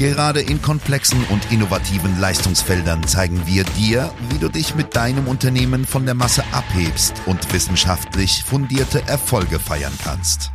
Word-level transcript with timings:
Gerade 0.00 0.40
in 0.40 0.62
komplexen 0.62 1.22
und 1.28 1.52
innovativen 1.52 2.18
Leistungsfeldern 2.18 3.06
zeigen 3.06 3.42
wir 3.44 3.64
dir, 3.64 4.10
wie 4.30 4.38
du 4.38 4.48
dich 4.48 4.74
mit 4.74 4.96
deinem 4.96 5.28
Unternehmen 5.28 5.84
von 5.84 6.06
der 6.06 6.14
Masse 6.14 6.42
abhebst 6.52 7.12
und 7.26 7.52
wissenschaftlich 7.52 8.42
fundierte 8.42 9.02
Erfolge 9.06 9.58
feiern 9.58 9.92
kannst. 10.02 10.52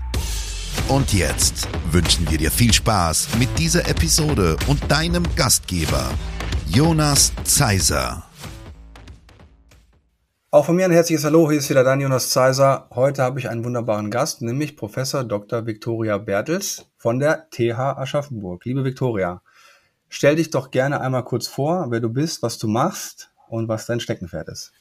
Und 0.88 1.14
jetzt 1.14 1.68
wünschen 1.92 2.28
wir 2.32 2.40
dir 2.40 2.50
viel 2.50 2.74
Spaß 2.74 3.38
mit 3.38 3.50
dieser 3.60 3.88
Episode 3.88 4.58
und 4.66 4.92
deinem 4.92 5.24
Gastgeber, 5.36 6.10
Jonas 6.66 7.32
Zeiser. 7.44 8.24
Auch 10.50 10.66
von 10.66 10.76
mir 10.76 10.86
ein 10.86 10.92
herzliches 10.92 11.24
Hallo, 11.24 11.52
hier 11.52 11.60
ist 11.60 11.70
wieder 11.70 11.84
Dan 11.84 12.02
Jonas 12.02 12.32
Zeiser. 12.32 12.88
Heute 12.96 13.22
habe 13.22 13.40
ich 13.40 13.48
einen 13.48 13.64
wunderbaren 13.64 14.10
Gast, 14.10 14.42
nämlich 14.42 14.76
Professor 14.76 15.24
Dr. 15.24 15.68
Viktoria 15.68 16.18
Bertels 16.18 16.88
von 17.06 17.20
der 17.20 17.52
TH 17.52 18.00
Aschaffenburg. 18.00 18.66
Liebe 18.66 18.84
Viktoria, 18.84 19.44
stell 20.10 20.38
dich 20.38 20.50
doch 20.50 20.72
gerne 20.72 21.02
einmal 21.02 21.24
kurz 21.24 21.46
vor, 21.46 21.86
wer 21.92 22.00
du 22.00 22.10
bist, 22.10 22.42
was 22.42 22.58
du 22.58 22.68
machst 22.68 23.30
und 23.48 23.68
was 23.68 23.86
dein 23.86 24.00
Steckenpferd 24.00 24.50
ist. 24.50 24.72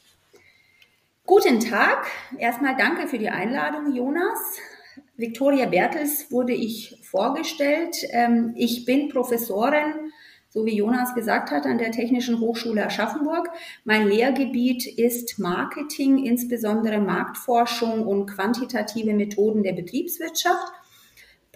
Guten 1.27 1.59
Tag. 1.59 2.07
Erstmal 2.39 2.75
danke 2.77 3.07
für 3.07 3.19
die 3.19 3.29
Einladung, 3.29 3.93
Jonas. 3.93 4.39
Viktoria 5.17 5.67
Bertels 5.67 6.31
wurde 6.31 6.53
ich 6.53 6.97
vorgestellt. 7.03 7.95
Ähm, 8.09 8.55
ich 8.55 8.85
bin 8.85 9.09
Professorin, 9.09 10.11
so 10.49 10.65
wie 10.65 10.77
Jonas 10.77 11.13
gesagt 11.13 11.51
hat, 11.51 11.67
an 11.67 11.77
der 11.77 11.91
Technischen 11.91 12.39
Hochschule 12.39 12.87
Aschaffenburg. 12.87 13.49
Mein 13.83 14.07
Lehrgebiet 14.07 14.87
ist 14.87 15.37
Marketing, 15.37 16.25
insbesondere 16.25 16.97
Marktforschung 16.97 18.03
und 18.07 18.25
quantitative 18.25 19.13
Methoden 19.13 19.61
der 19.61 19.73
Betriebswirtschaft. 19.73 20.73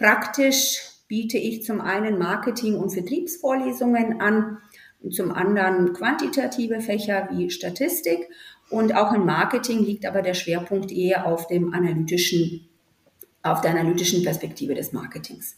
Praktisch 0.00 0.80
biete 1.08 1.36
ich 1.36 1.62
zum 1.62 1.82
einen 1.82 2.18
Marketing- 2.18 2.78
und 2.78 2.88
Vertriebsvorlesungen 2.88 4.18
an 4.22 4.56
und 5.02 5.14
zum 5.14 5.30
anderen 5.30 5.92
quantitative 5.92 6.80
Fächer 6.80 7.28
wie 7.32 7.50
Statistik. 7.50 8.30
Und 8.70 8.96
auch 8.96 9.12
im 9.12 9.26
Marketing 9.26 9.84
liegt 9.84 10.06
aber 10.06 10.22
der 10.22 10.32
Schwerpunkt 10.32 10.90
eher 10.90 11.26
auf 11.26 11.48
dem 11.48 11.74
analytischen 11.74 12.66
auf 13.42 13.60
der 13.60 13.72
analytischen 13.72 14.22
Perspektive 14.22 14.74
des 14.74 14.92
Marketings. 14.92 15.56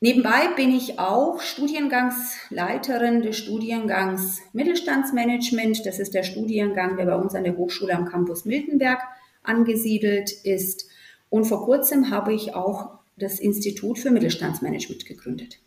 Nebenbei 0.00 0.48
bin 0.56 0.70
ich 0.74 0.98
auch 0.98 1.40
Studiengangsleiterin 1.40 3.22
des 3.22 3.36
Studiengangs 3.38 4.42
Mittelstandsmanagement. 4.52 5.84
Das 5.86 5.98
ist 5.98 6.14
der 6.14 6.22
Studiengang, 6.22 6.96
der 6.96 7.06
bei 7.06 7.16
uns 7.16 7.34
an 7.34 7.44
der 7.44 7.56
Hochschule 7.56 7.94
am 7.94 8.06
Campus 8.06 8.44
Miltenberg 8.44 9.00
angesiedelt 9.42 10.30
ist. 10.44 10.86
Und 11.30 11.46
vor 11.46 11.64
kurzem 11.64 12.10
habe 12.10 12.32
ich 12.34 12.54
auch 12.54 12.96
das 13.16 13.40
Institut 13.40 13.98
für 13.98 14.10
Mittelstandsmanagement 14.10 15.06
gegründet. 15.06 15.58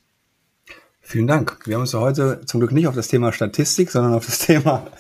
Vielen 1.01 1.25
Dank. 1.25 1.65
Wir 1.65 1.75
haben 1.75 1.81
uns 1.81 1.93
heute 1.95 2.41
zum 2.45 2.59
Glück 2.59 2.71
nicht 2.71 2.87
auf 2.87 2.93
das 2.93 3.07
Thema 3.07 3.33
Statistik, 3.33 3.89
sondern 3.89 4.13
auf 4.13 4.25
das 4.25 4.37
Thema 4.45 4.91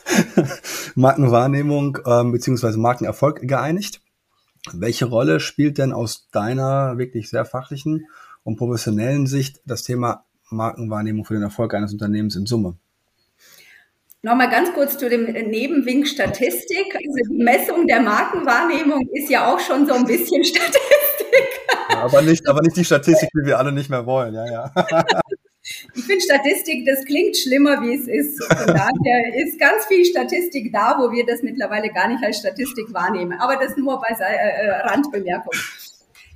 Markenwahrnehmung 0.95 1.99
äh, 2.03 2.23
bzw. 2.23 2.77
Markenerfolg 2.77 3.47
geeinigt. 3.47 4.01
Welche 4.73 5.05
Rolle 5.05 5.39
spielt 5.39 5.77
denn 5.77 5.93
aus 5.93 6.29
deiner 6.31 6.97
wirklich 6.97 7.29
sehr 7.29 7.45
fachlichen 7.45 8.07
und 8.43 8.57
professionellen 8.57 9.27
Sicht 9.27 9.61
das 9.65 9.83
Thema 9.83 10.25
Markenwahrnehmung 10.49 11.25
für 11.25 11.35
den 11.35 11.43
Erfolg 11.43 11.75
eines 11.75 11.93
Unternehmens 11.93 12.35
in 12.35 12.47
Summe? 12.47 12.77
Nochmal 14.23 14.49
ganz 14.49 14.73
kurz 14.73 14.97
zu 14.97 15.07
dem 15.07 15.25
Nebenwink 15.25 16.07
Statistik. 16.07 16.95
Also 16.95 17.31
die 17.31 17.43
Messung 17.43 17.87
der 17.87 18.01
Markenwahrnehmung 18.01 19.07
ist 19.13 19.29
ja 19.29 19.53
auch 19.53 19.59
schon 19.59 19.85
so 19.85 19.93
ein 19.93 20.05
bisschen 20.05 20.43
Statistik. 20.43 21.18
Ja, 21.91 22.03
aber 22.03 22.21
nicht, 22.21 22.47
aber 22.47 22.61
nicht 22.61 22.77
die 22.77 22.85
Statistik, 22.85 23.29
die 23.33 23.45
wir 23.45 23.57
alle 23.57 23.71
nicht 23.71 23.89
mehr 23.89 24.05
wollen, 24.05 24.33
ja, 24.33 24.45
ja. 24.45 24.71
Ich 25.93 26.03
finde 26.03 26.21
Statistik, 26.21 26.85
das 26.85 27.05
klingt 27.05 27.37
schlimmer, 27.37 27.81
wie 27.81 27.93
es 27.93 28.07
ist. 28.07 28.43
Von 28.43 28.67
daher 28.67 29.35
ist 29.35 29.59
ganz 29.59 29.85
viel 29.85 30.03
Statistik 30.05 30.73
da, 30.73 30.97
wo 30.97 31.11
wir 31.11 31.25
das 31.25 31.43
mittlerweile 31.43 31.89
gar 31.89 32.07
nicht 32.07 32.23
als 32.23 32.37
Statistik 32.37 32.91
wahrnehmen. 32.93 33.39
Aber 33.39 33.55
das 33.55 33.77
nur 33.77 34.01
bei 34.01 34.15
äh, 34.19 34.67
äh, 34.67 34.71
Randbemerkung. 34.87 35.53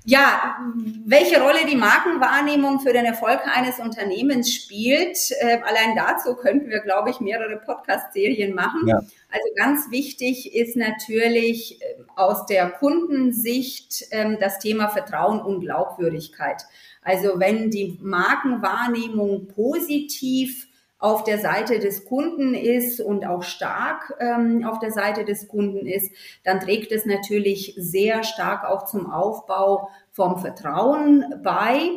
Ja, 0.05 0.57
welche 1.05 1.41
Rolle 1.41 1.65
die 1.69 1.77
Markenwahrnehmung 1.77 2.81
für 2.81 2.91
den 2.91 3.05
Erfolg 3.05 3.39
eines 3.45 3.79
Unternehmens 3.79 4.53
spielt, 4.53 5.17
äh, 5.39 5.59
allein 5.63 5.95
dazu 5.95 6.35
könnten 6.35 6.69
wir, 6.69 6.81
glaube 6.81 7.09
ich, 7.09 7.21
mehrere 7.21 7.55
Podcast-Serien 7.57 8.53
machen. 8.53 8.85
Ja. 8.85 8.97
Also 8.97 9.47
ganz 9.55 9.91
wichtig 9.91 10.53
ist 10.53 10.75
natürlich 10.75 11.81
äh, 11.81 11.85
aus 12.17 12.45
der 12.47 12.69
Kundensicht 12.69 14.05
äh, 14.11 14.37
das 14.37 14.59
Thema 14.59 14.89
Vertrauen 14.89 15.39
und 15.39 15.61
Glaubwürdigkeit. 15.61 16.63
Also 17.01 17.39
wenn 17.39 17.71
die 17.71 17.97
Markenwahrnehmung 18.01 19.47
positiv 19.47 20.67
auf 21.03 21.23
der 21.25 21.37
Seite 21.37 21.77
des 21.79 22.05
Kunden 22.05 22.53
ist 22.53 23.01
und 23.01 23.27
auch 23.27 23.43
stark 23.43 24.15
ähm, 24.21 24.65
auf 24.65 24.79
der 24.79 24.91
Seite 24.91 25.25
des 25.25 25.49
Kunden 25.49 25.85
ist, 25.85 26.13
dann 26.45 26.61
trägt 26.61 26.93
es 26.93 27.05
natürlich 27.05 27.75
sehr 27.77 28.23
stark 28.23 28.63
auch 28.63 28.85
zum 28.85 29.11
Aufbau 29.11 29.89
vom 30.11 30.37
Vertrauen 30.37 31.25
bei. 31.43 31.89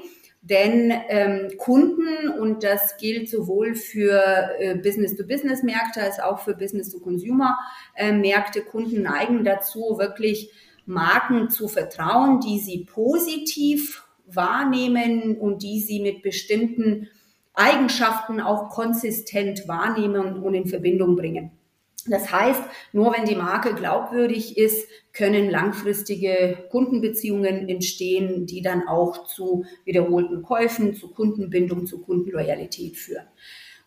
Denn 0.43 0.93
ähm, 1.09 1.53
Kunden, 1.57 2.31
und 2.41 2.65
das 2.65 2.97
gilt 2.97 3.31
sowohl 3.31 3.77
für 3.77 4.51
äh, 4.59 4.75
Business-to-Business-Märkte 4.75 6.03
als 6.03 6.19
auch 6.19 6.41
für 6.41 6.57
Business-to-Consumer-Märkte, 6.57 8.63
Kunden 8.63 9.03
neigen 9.03 9.45
dazu, 9.45 9.99
wirklich 10.01 10.51
Marken 10.85 11.49
zu 11.49 11.69
vertrauen, 11.69 12.41
die 12.41 12.59
sie 12.59 12.85
positiv 12.85 14.05
wahrnehmen 14.27 15.39
und 15.39 15.63
die 15.63 15.79
sie 15.79 16.01
mit 16.01 16.23
bestimmten 16.23 17.09
Eigenschaften 17.57 18.41
auch 18.41 18.69
konsistent 18.69 19.67
wahrnehmen 19.67 20.43
und 20.43 20.55
in 20.55 20.67
Verbindung 20.67 21.17
bringen. 21.17 21.51
Das 22.09 22.31
heißt, 22.31 22.63
nur 22.93 23.13
wenn 23.17 23.25
die 23.25 23.35
Marke 23.35 23.75
glaubwürdig 23.75 24.57
ist, 24.57 24.89
können 25.13 25.51
langfristige 25.51 26.57
Kundenbeziehungen 26.71 27.69
entstehen, 27.69 28.47
die 28.47 28.63
dann 28.63 28.87
auch 28.87 29.27
zu 29.27 29.65
wiederholten 29.85 30.43
Käufen, 30.43 30.95
zu 30.95 31.11
Kundenbindung, 31.11 31.87
zu 31.87 32.01
Kundenloyalität 32.03 32.97
führen. 32.97 33.27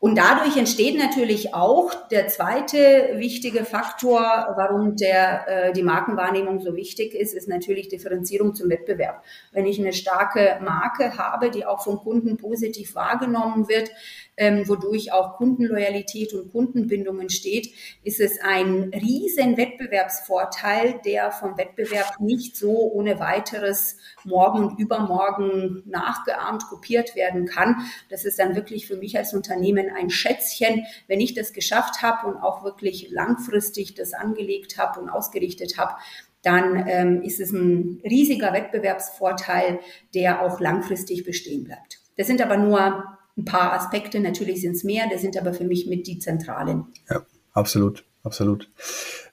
Und 0.01 0.17
dadurch 0.17 0.55
entsteht 0.55 0.97
natürlich 0.97 1.53
auch 1.53 1.93
der 2.07 2.29
zweite 2.29 3.15
wichtige 3.15 3.65
Faktor, 3.65 4.21
warum 4.55 4.95
der, 4.95 5.47
äh, 5.47 5.73
die 5.73 5.83
Markenwahrnehmung 5.83 6.61
so 6.61 6.73
wichtig 6.77 7.13
ist, 7.13 7.33
ist 7.33 7.49
natürlich 7.49 7.89
Differenzierung 7.89 8.55
zum 8.55 8.69
Wettbewerb. 8.69 9.21
Wenn 9.51 9.65
ich 9.65 9.77
eine 9.77 9.91
starke 9.91 10.57
Marke 10.63 11.17
habe, 11.17 11.51
die 11.51 11.65
auch 11.65 11.83
vom 11.83 11.97
Kunden 11.97 12.37
positiv 12.37 12.95
wahrgenommen 12.95 13.67
wird, 13.67 13.91
ähm, 14.39 14.67
wodurch 14.67 15.11
auch 15.11 15.35
Kundenloyalität 15.35 16.33
und 16.33 16.51
Kundenbindung 16.51 17.19
entsteht, 17.19 17.71
ist 18.03 18.21
es 18.21 18.39
ein 18.41 18.91
riesen 18.93 19.57
Wettbewerbsvorteil, 19.57 21.01
der 21.05 21.31
vom 21.31 21.57
Wettbewerb 21.57 22.19
nicht 22.19 22.55
so 22.55 22.91
ohne 22.93 23.19
weiteres 23.19 23.97
morgen 24.23 24.63
und 24.63 24.79
übermorgen 24.79 25.83
nachgeahmt, 25.85 26.63
kopiert 26.69 27.15
werden 27.15 27.45
kann. 27.45 27.85
Das 28.09 28.23
ist 28.23 28.39
dann 28.39 28.55
wirklich 28.55 28.87
für 28.87 28.95
mich 28.95 29.17
als 29.17 29.33
Unternehmen 29.33 29.89
ein 29.93 30.09
Schätzchen, 30.09 30.85
wenn 31.07 31.19
ich 31.19 31.33
das 31.33 31.51
geschafft 31.51 32.01
habe 32.01 32.27
und 32.27 32.37
auch 32.37 32.63
wirklich 32.63 33.11
langfristig 33.11 33.93
das 33.93 34.13
angelegt 34.13 34.77
habe 34.77 35.01
und 35.01 35.09
ausgerichtet 35.09 35.77
habe, 35.77 35.95
dann 36.43 36.87
ähm, 36.87 37.21
ist 37.23 37.41
es 37.41 37.51
ein 37.51 37.99
riesiger 38.05 38.53
Wettbewerbsvorteil, 38.53 39.79
der 40.13 40.41
auch 40.41 40.61
langfristig 40.61 41.25
bestehen 41.25 41.65
bleibt. 41.65 41.99
Das 42.15 42.27
sind 42.27 42.41
aber 42.41 42.55
nur 42.55 43.18
ein 43.37 43.45
paar 43.45 43.73
Aspekte, 43.73 44.19
natürlich 44.19 44.61
sind 44.61 44.75
es 44.75 44.83
mehr, 44.83 45.05
das 45.11 45.21
sind 45.21 45.37
aber 45.37 45.53
für 45.53 45.63
mich 45.63 45.87
mit 45.87 46.07
die 46.07 46.19
zentralen. 46.19 46.85
Ja, 47.09 47.25
absolut, 47.53 48.03
absolut. 48.23 48.69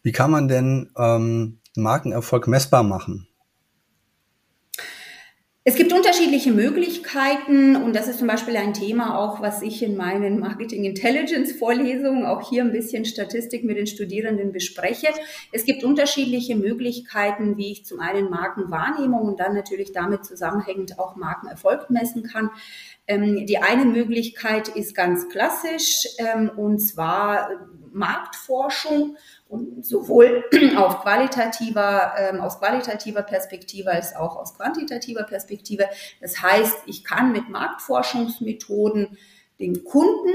Wie 0.03 0.13
kann 0.13 0.31
man 0.31 0.49
denn 0.49 0.91
ähm, 0.97 1.59
Markenerfolg 1.75 2.47
messbar 2.47 2.83
machen? 2.83 3.29
Es 5.69 5.75
gibt 5.75 5.93
unterschiedliche 5.93 6.53
Möglichkeiten 6.53 7.75
und 7.75 7.97
das 7.97 8.07
ist 8.07 8.21
zum 8.21 8.29
Beispiel 8.29 8.57
ein 8.57 8.73
Thema 8.73 9.19
auch, 9.19 9.41
was 9.41 9.63
ich 9.63 9.83
in 9.83 9.97
meinen 9.97 10.39
Marketing 10.39 10.85
Intelligence 10.85 11.51
Vorlesungen, 11.51 12.25
auch 12.25 12.49
hier 12.49 12.63
ein 12.63 12.71
bisschen 12.71 13.05
Statistik 13.05 13.65
mit 13.65 13.77
den 13.77 13.89
Studierenden 13.89 14.53
bespreche. 14.53 15.09
Es 15.51 15.65
gibt 15.65 15.83
unterschiedliche 15.83 16.55
Möglichkeiten, 16.55 17.57
wie 17.57 17.73
ich 17.73 17.85
zum 17.85 17.99
einen 17.99 18.31
Markenwahrnehmung 18.31 19.23
und 19.23 19.41
dann 19.41 19.57
natürlich 19.57 19.91
damit 19.91 20.25
zusammenhängend 20.25 21.01
auch 21.01 21.17
Markenerfolg 21.17 21.91
messen 21.91 22.23
kann. 22.23 22.51
Ähm, 23.07 23.47
die 23.47 23.59
eine 23.59 23.85
Möglichkeit 23.85 24.69
ist 24.69 24.95
ganz 24.95 25.29
klassisch, 25.29 26.07
ähm, 26.19 26.51
und 26.57 26.79
zwar 26.79 27.51
Marktforschung, 27.93 29.17
Und 29.49 29.87
sowohl 29.87 30.45
auf 30.77 31.03
qualitativer, 31.03 32.15
ähm, 32.19 32.41
aus 32.41 32.59
qualitativer 32.59 33.23
Perspektive 33.23 33.91
als 33.93 34.15
auch 34.15 34.37
aus 34.37 34.55
quantitativer 34.55 35.23
Perspektive. 35.23 35.87
Das 36.21 36.43
heißt, 36.43 36.77
ich 36.87 37.05
kann 37.05 37.33
mit 37.33 37.49
Marktforschungsmethoden 37.49 39.17
den 39.61 39.85
Kunden, 39.85 40.35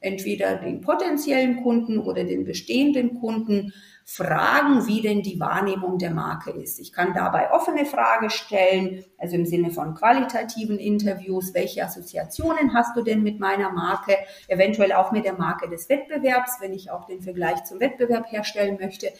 entweder 0.00 0.56
den 0.56 0.80
potenziellen 0.80 1.62
Kunden 1.62 1.98
oder 1.98 2.24
den 2.24 2.44
bestehenden 2.44 3.20
Kunden, 3.20 3.72
fragen, 4.04 4.86
wie 4.86 5.00
denn 5.00 5.22
die 5.22 5.40
Wahrnehmung 5.40 5.98
der 5.98 6.10
Marke 6.10 6.50
ist. 6.50 6.78
Ich 6.78 6.92
kann 6.92 7.14
dabei 7.14 7.50
offene 7.52 7.86
Frage 7.86 8.28
stellen, 8.28 9.04
also 9.16 9.34
im 9.34 9.46
Sinne 9.46 9.70
von 9.70 9.94
qualitativen 9.94 10.78
Interviews, 10.78 11.54
welche 11.54 11.82
Assoziationen 11.82 12.74
hast 12.74 12.96
du 12.96 13.02
denn 13.02 13.22
mit 13.22 13.40
meiner 13.40 13.70
Marke, 13.70 14.16
eventuell 14.46 14.92
auch 14.92 15.10
mit 15.10 15.24
der 15.24 15.32
Marke 15.34 15.70
des 15.70 15.88
Wettbewerbs, 15.88 16.58
wenn 16.60 16.74
ich 16.74 16.90
auch 16.90 17.06
den 17.06 17.22
Vergleich 17.22 17.64
zum 17.64 17.80
Wettbewerb 17.80 18.30
herstellen 18.30 18.76
möchte. 18.78 19.10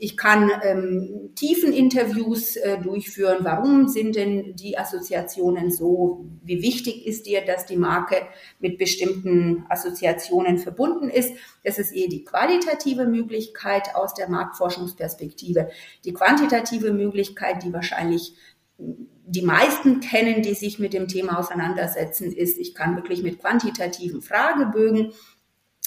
Ich 0.00 0.16
kann 0.16 0.48
ähm, 0.62 1.30
tiefen 1.34 1.72
Interviews 1.72 2.54
äh, 2.54 2.78
durchführen. 2.78 3.38
Warum 3.40 3.88
sind 3.88 4.14
denn 4.14 4.54
die 4.54 4.78
Assoziationen 4.78 5.72
so? 5.72 6.24
Wie 6.44 6.62
wichtig 6.62 7.04
ist 7.04 7.26
dir, 7.26 7.44
dass 7.44 7.66
die 7.66 7.76
Marke 7.76 8.16
mit 8.60 8.78
bestimmten 8.78 9.66
Assoziationen 9.68 10.58
verbunden 10.58 11.10
ist? 11.10 11.32
Das 11.64 11.80
ist 11.80 11.90
eher 11.90 12.08
die 12.08 12.22
qualitative 12.22 13.06
Möglichkeit 13.06 13.96
aus 13.96 14.14
der 14.14 14.28
Marktforschungsperspektive. 14.28 15.68
Die 16.04 16.12
quantitative 16.12 16.92
Möglichkeit, 16.92 17.64
die 17.64 17.72
wahrscheinlich 17.72 18.34
die 18.78 19.42
meisten 19.42 19.98
kennen, 19.98 20.42
die 20.42 20.54
sich 20.54 20.78
mit 20.78 20.92
dem 20.92 21.08
Thema 21.08 21.40
auseinandersetzen, 21.40 22.32
ist, 22.32 22.56
ich 22.56 22.72
kann 22.72 22.94
wirklich 22.94 23.24
mit 23.24 23.40
quantitativen 23.40 24.22
Fragebögen 24.22 25.12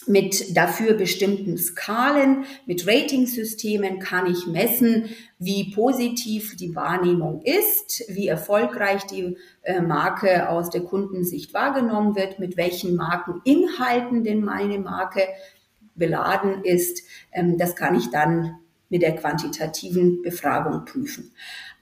mit 0.08 0.56
dafür 0.58 0.94
bestimmten 0.94 1.58
Skalen, 1.58 2.46
mit 2.66 2.88
Ratingsystemen 2.88 4.00
kann 4.00 4.26
ich 4.26 4.48
messen, 4.48 5.06
wie 5.38 5.72
positiv 5.72 6.56
die 6.56 6.76
Wahrnehmung 6.76 7.42
ist, 7.44 8.04
wie 8.08 8.28
erfolgreich 8.28 9.04
die 9.06 9.38
äh, 9.62 9.82
Marke 9.82 10.50
aus 10.50 10.70
der 10.70 10.82
Kundensicht 10.82 11.54
wahrgenommen 11.54 12.16
wird, 12.16 12.40
mit 12.40 12.58
welchen 12.58 12.96
Markeninhalten 12.96 14.24
denn 14.24 14.44
meine 14.44 14.80
Marke 14.80 15.22
beladen 15.96 16.64
ist. 16.64 17.04
Ähm, 17.32 17.58
das 17.58 17.76
kann 17.76 17.96
ich 17.96 18.10
dann 18.10 18.58
mit 18.90 19.02
der 19.02 19.16
quantitativen 19.16 20.22
Befragung 20.22 20.86
prüfen. 20.86 21.32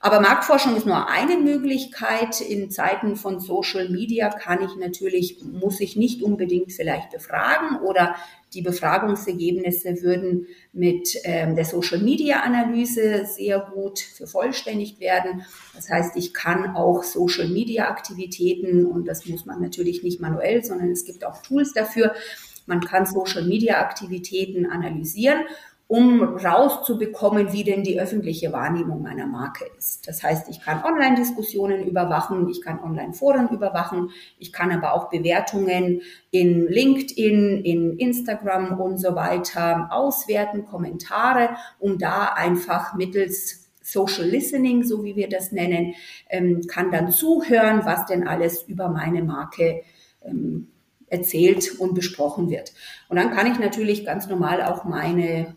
Aber 0.02 0.20
Marktforschung 0.20 0.76
ist 0.76 0.86
nur 0.86 1.10
eine 1.10 1.36
Möglichkeit. 1.36 2.40
In 2.40 2.70
Zeiten 2.70 3.16
von 3.16 3.38
Social 3.38 3.90
Media 3.90 4.30
kann 4.30 4.62
ich 4.62 4.74
natürlich, 4.76 5.44
muss 5.44 5.78
ich 5.78 5.94
nicht 5.94 6.22
unbedingt 6.22 6.72
vielleicht 6.72 7.10
befragen 7.10 7.80
oder 7.82 8.16
die 8.54 8.62
Befragungsergebnisse 8.62 10.02
würden 10.02 10.46
mit 10.72 11.16
ähm, 11.24 11.54
der 11.54 11.66
Social 11.66 11.98
Media 11.98 12.40
Analyse 12.40 13.26
sehr 13.26 13.60
gut 13.60 14.00
vervollständigt 14.00 15.00
werden. 15.00 15.44
Das 15.74 15.90
heißt, 15.90 16.16
ich 16.16 16.32
kann 16.32 16.74
auch 16.74 17.02
Social 17.02 17.48
Media 17.48 17.88
Aktivitäten 17.90 18.86
und 18.86 19.06
das 19.06 19.26
muss 19.26 19.44
man 19.44 19.60
natürlich 19.60 20.02
nicht 20.02 20.18
manuell, 20.18 20.64
sondern 20.64 20.90
es 20.90 21.04
gibt 21.04 21.26
auch 21.26 21.42
Tools 21.42 21.74
dafür. 21.74 22.14
Man 22.64 22.80
kann 22.80 23.04
Social 23.04 23.44
Media 23.44 23.80
Aktivitäten 23.80 24.64
analysieren 24.64 25.40
um 25.90 26.22
rauszubekommen, 26.22 27.52
wie 27.52 27.64
denn 27.64 27.82
die 27.82 27.98
öffentliche 27.98 28.52
Wahrnehmung 28.52 29.02
meiner 29.02 29.26
Marke 29.26 29.64
ist. 29.76 30.06
Das 30.06 30.22
heißt, 30.22 30.48
ich 30.48 30.60
kann 30.60 30.84
Online-Diskussionen 30.84 31.84
überwachen, 31.84 32.48
ich 32.48 32.62
kann 32.62 32.78
Online-Foren 32.78 33.48
überwachen, 33.48 34.10
ich 34.38 34.52
kann 34.52 34.70
aber 34.70 34.94
auch 34.94 35.10
Bewertungen 35.10 36.02
in 36.30 36.68
LinkedIn, 36.68 37.64
in 37.64 37.98
Instagram 37.98 38.78
und 38.78 38.98
so 38.98 39.16
weiter 39.16 39.88
auswerten, 39.90 40.64
Kommentare, 40.64 41.56
um 41.80 41.98
da 41.98 42.34
einfach 42.36 42.94
mittels 42.94 43.72
Social 43.82 44.28
Listening, 44.28 44.84
so 44.84 45.02
wie 45.02 45.16
wir 45.16 45.28
das 45.28 45.50
nennen, 45.50 45.94
ähm, 46.28 46.68
kann 46.68 46.92
dann 46.92 47.10
zuhören, 47.10 47.80
was 47.84 48.06
denn 48.06 48.28
alles 48.28 48.62
über 48.62 48.90
meine 48.90 49.24
Marke 49.24 49.82
ähm, 50.22 50.68
erzählt 51.08 51.80
und 51.80 51.94
besprochen 51.96 52.48
wird. 52.48 52.74
Und 53.08 53.16
dann 53.16 53.32
kann 53.32 53.50
ich 53.50 53.58
natürlich 53.58 54.06
ganz 54.06 54.28
normal 54.28 54.62
auch 54.62 54.84
meine 54.84 55.56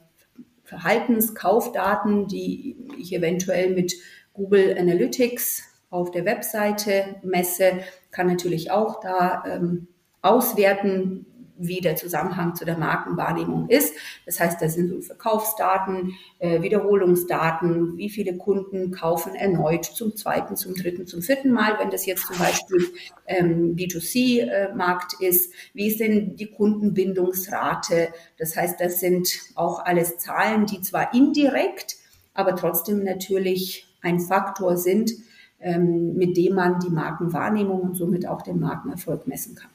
Verhaltenskaufdaten, 0.64 2.28
die 2.28 2.78
ich 2.98 3.14
eventuell 3.14 3.70
mit 3.74 3.94
Google 4.34 4.76
Analytics 4.78 5.64
auf 5.90 6.12
der 6.12 6.26
Webseite 6.26 7.16
messe, 7.22 7.80
kann 8.12 8.28
natürlich 8.28 8.72
auch 8.72 9.00
da 9.00 9.44
ähm, 9.46 9.88
auswerten, 10.22 11.26
wie 11.68 11.82
der 11.82 11.96
Zusammenhang 11.96 12.56
zu 12.56 12.66
der 12.66 12.78
Markenwahrnehmung 12.78 13.70
ist. 13.70 13.96
Das 14.26 14.40
heißt, 14.40 14.62
da 14.62 14.70
sind 14.70 14.90
so 14.90 15.02
Verkaufsdaten, 15.02 16.14
äh, 16.40 16.62
Wiederholungsdaten, 16.62 17.98
wie 17.98 18.10
viele 18.10 18.38
Kunden 18.38 18.92
kaufen 18.92 19.36
erneut 19.36 19.86
zum 19.86 20.16
zweiten, 20.16 20.56
zum 20.56 20.76
dritten, 20.76 21.08
zum 21.08 21.22
vierten 21.22 21.52
Mal, 21.52 21.78
wenn 21.80 21.90
das 21.90 22.06
jetzt 22.06 22.28
zum 22.28 22.38
Beispiel 22.38 22.88
ähm, 23.28 23.76
B2C-Markt 23.76 25.16
äh, 25.20 25.28
ist. 25.28 25.54
Wie 25.74 25.88
ist 25.88 26.00
denn 26.00 26.36
die 26.36 26.52
Kundenbindungsrate? 26.52 28.10
Das 28.38 28.56
heißt, 28.56 28.80
das 28.80 29.00
sind 29.00 29.30
auch 29.56 29.84
alles 29.86 30.18
Zahlen, 30.18 30.66
die 30.66 30.82
zwar 30.82 31.14
indirekt, 31.14 31.98
aber 32.34 32.56
trotzdem 32.56 33.04
natürlich 33.04 33.88
ein 34.02 34.20
Faktor 34.20 34.78
sind, 34.78 35.12
ähm, 35.60 36.16
mit 36.16 36.36
dem 36.36 36.56
man 36.56 36.80
die 36.80 36.90
Markenwahrnehmung 36.90 37.82
und 37.82 37.96
somit 37.96 38.28
auch 38.28 38.42
den 38.42 38.60
Markenerfolg 38.60 39.28
messen 39.28 39.56
kann. 39.56 39.72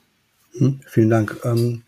Hm, 0.58 0.80
vielen 0.86 1.10
Dank. 1.10 1.36
Ähm 1.44 1.82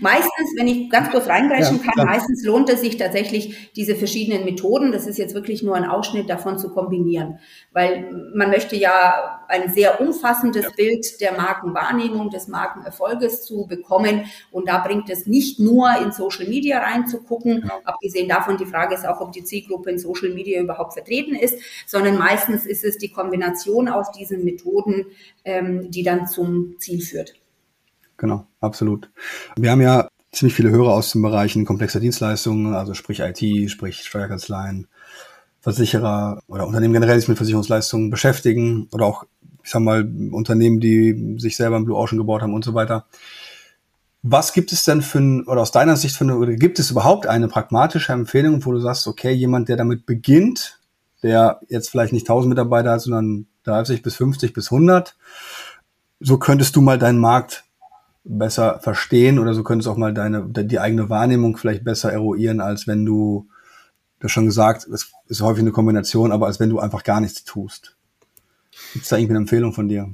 Meistens, 0.00 0.52
wenn 0.56 0.66
ich 0.66 0.90
ganz 0.90 1.10
kurz 1.10 1.28
reingreifen 1.28 1.76
ja, 1.76 1.82
kann, 1.82 1.94
klar. 1.94 2.06
meistens 2.06 2.44
lohnt 2.44 2.68
es 2.68 2.80
sich 2.80 2.96
tatsächlich, 2.96 3.72
diese 3.76 3.94
verschiedenen 3.94 4.44
Methoden, 4.44 4.90
das 4.90 5.06
ist 5.06 5.16
jetzt 5.16 5.34
wirklich 5.34 5.62
nur 5.62 5.76
ein 5.76 5.84
Ausschnitt 5.84 6.28
davon 6.28 6.58
zu 6.58 6.70
kombinieren. 6.70 7.38
Weil 7.72 8.10
man 8.34 8.50
möchte 8.50 8.74
ja 8.74 9.44
ein 9.48 9.72
sehr 9.72 10.00
umfassendes 10.00 10.64
ja. 10.64 10.70
Bild 10.76 11.20
der 11.20 11.32
Markenwahrnehmung, 11.32 12.30
des 12.30 12.48
Markenerfolges 12.48 13.44
zu 13.44 13.66
bekommen. 13.68 14.24
Und 14.50 14.68
da 14.68 14.78
bringt 14.78 15.08
es 15.08 15.26
nicht 15.26 15.60
nur 15.60 15.88
in 16.02 16.10
Social 16.10 16.48
Media 16.48 16.80
reinzugucken, 16.80 17.60
genau. 17.60 17.80
abgesehen 17.84 18.28
davon, 18.28 18.56
die 18.56 18.66
Frage 18.66 18.94
ist 18.94 19.06
auch, 19.06 19.20
ob 19.20 19.32
die 19.32 19.44
Zielgruppe 19.44 19.90
in 19.90 19.98
Social 19.98 20.30
Media 20.30 20.60
überhaupt 20.60 20.94
vertreten 20.94 21.36
ist, 21.36 21.58
sondern 21.86 22.18
meistens 22.18 22.66
ist 22.66 22.84
es 22.84 22.98
die 22.98 23.12
Kombination 23.12 23.88
aus 23.88 24.10
diesen 24.10 24.44
Methoden, 24.44 25.06
ähm, 25.44 25.90
die 25.90 26.02
dann 26.02 26.26
zum 26.26 26.76
Ziel 26.78 27.00
führt. 27.00 27.34
Genau, 28.16 28.46
absolut. 28.60 29.10
Wir 29.56 29.70
haben 29.70 29.80
ja 29.80 30.08
ziemlich 30.32 30.54
viele 30.54 30.70
Hörer 30.70 30.92
aus 30.92 31.12
den 31.12 31.22
Bereichen 31.22 31.64
komplexer 31.64 32.00
Dienstleistungen, 32.00 32.74
also 32.74 32.94
sprich 32.94 33.20
IT, 33.20 33.70
sprich 33.70 34.04
Steuerkanzleien, 34.04 34.86
Versicherer 35.60 36.40
oder 36.46 36.66
Unternehmen 36.66 36.94
generell, 36.94 37.16
die 37.16 37.20
sich 37.20 37.28
mit 37.28 37.38
Versicherungsleistungen 37.38 38.10
beschäftigen 38.10 38.88
oder 38.92 39.06
auch, 39.06 39.24
ich 39.64 39.70
sag 39.70 39.82
mal, 39.82 40.08
Unternehmen, 40.30 40.80
die 40.80 41.36
sich 41.38 41.56
selber 41.56 41.76
ein 41.76 41.84
Blue 41.84 41.96
Ocean 41.96 42.18
gebaut 42.18 42.42
haben 42.42 42.54
und 42.54 42.64
so 42.64 42.74
weiter. 42.74 43.06
Was 44.22 44.52
gibt 44.52 44.72
es 44.72 44.84
denn 44.84 45.02
für 45.02 45.18
ein, 45.18 45.44
oder 45.44 45.62
aus 45.62 45.72
deiner 45.72 45.96
Sicht 45.96 46.16
für 46.16 46.24
eine, 46.24 46.36
oder 46.36 46.54
gibt 46.54 46.78
es 46.78 46.90
überhaupt 46.90 47.26
eine 47.26 47.48
pragmatische 47.48 48.12
Empfehlung, 48.12 48.64
wo 48.64 48.72
du 48.72 48.80
sagst, 48.80 49.06
okay, 49.06 49.32
jemand, 49.32 49.68
der 49.68 49.76
damit 49.76 50.06
beginnt, 50.06 50.80
der 51.22 51.60
jetzt 51.68 51.90
vielleicht 51.90 52.12
nicht 52.12 52.28
1000 52.28 52.50
Mitarbeiter 52.50 52.92
hat, 52.92 53.00
sondern 53.00 53.46
30 53.64 54.02
bis 54.02 54.16
50 54.16 54.52
bis 54.52 54.70
100, 54.70 55.16
so 56.20 56.38
könntest 56.38 56.76
du 56.76 56.80
mal 56.80 56.98
deinen 56.98 57.18
Markt 57.18 57.65
besser 58.28 58.80
verstehen 58.80 59.38
oder 59.38 59.54
so 59.54 59.62
könntest 59.62 59.88
auch 59.88 59.96
mal 59.96 60.12
deine, 60.12 60.46
die 60.48 60.78
eigene 60.78 61.08
Wahrnehmung 61.08 61.56
vielleicht 61.56 61.84
besser 61.84 62.12
eruieren, 62.12 62.60
als 62.60 62.86
wenn 62.86 63.04
du, 63.04 63.48
du 64.20 64.28
schon 64.28 64.46
gesagt, 64.46 64.86
es 64.86 65.12
ist 65.28 65.40
häufig 65.42 65.62
eine 65.62 65.72
Kombination, 65.72 66.32
aber 66.32 66.46
als 66.46 66.60
wenn 66.60 66.70
du 66.70 66.78
einfach 66.78 67.04
gar 67.04 67.20
nichts 67.20 67.44
tust. 67.44 67.96
Gibt 68.92 69.04
es 69.04 69.08
da 69.08 69.16
irgendwie 69.16 69.32
eine 69.32 69.40
Empfehlung 69.40 69.72
von 69.72 69.88
dir? 69.88 70.10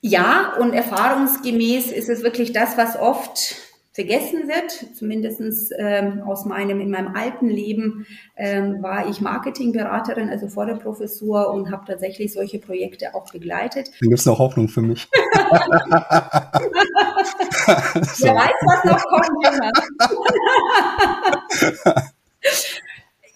Ja, 0.00 0.54
und 0.58 0.72
erfahrungsgemäß 0.72 1.92
ist 1.92 2.08
es 2.08 2.22
wirklich 2.22 2.52
das, 2.52 2.78
was 2.78 2.96
oft 2.96 3.56
vergessen 4.00 4.48
wird. 4.48 4.96
Zumindest 4.96 5.72
ähm, 5.78 6.22
aus 6.26 6.46
meinem, 6.46 6.80
in 6.80 6.90
meinem 6.90 7.14
alten 7.14 7.48
Leben 7.48 8.06
ähm, 8.36 8.82
war 8.82 9.08
ich 9.08 9.20
Marketingberaterin, 9.20 10.30
also 10.30 10.48
vor 10.48 10.64
der 10.66 10.76
Professur 10.76 11.52
und 11.52 11.70
habe 11.70 11.84
tatsächlich 11.86 12.32
solche 12.32 12.58
Projekte 12.58 13.14
auch 13.14 13.30
begleitet. 13.30 13.90
Dann 14.00 14.08
gibt 14.08 14.20
es 14.20 14.26
noch 14.26 14.38
Hoffnung 14.38 14.68
für 14.68 14.80
mich. 14.80 15.06
Wer 18.20 18.34
weiß, 18.34 18.54
was 18.66 18.84
noch 18.84 19.04
kommt. 19.04 19.44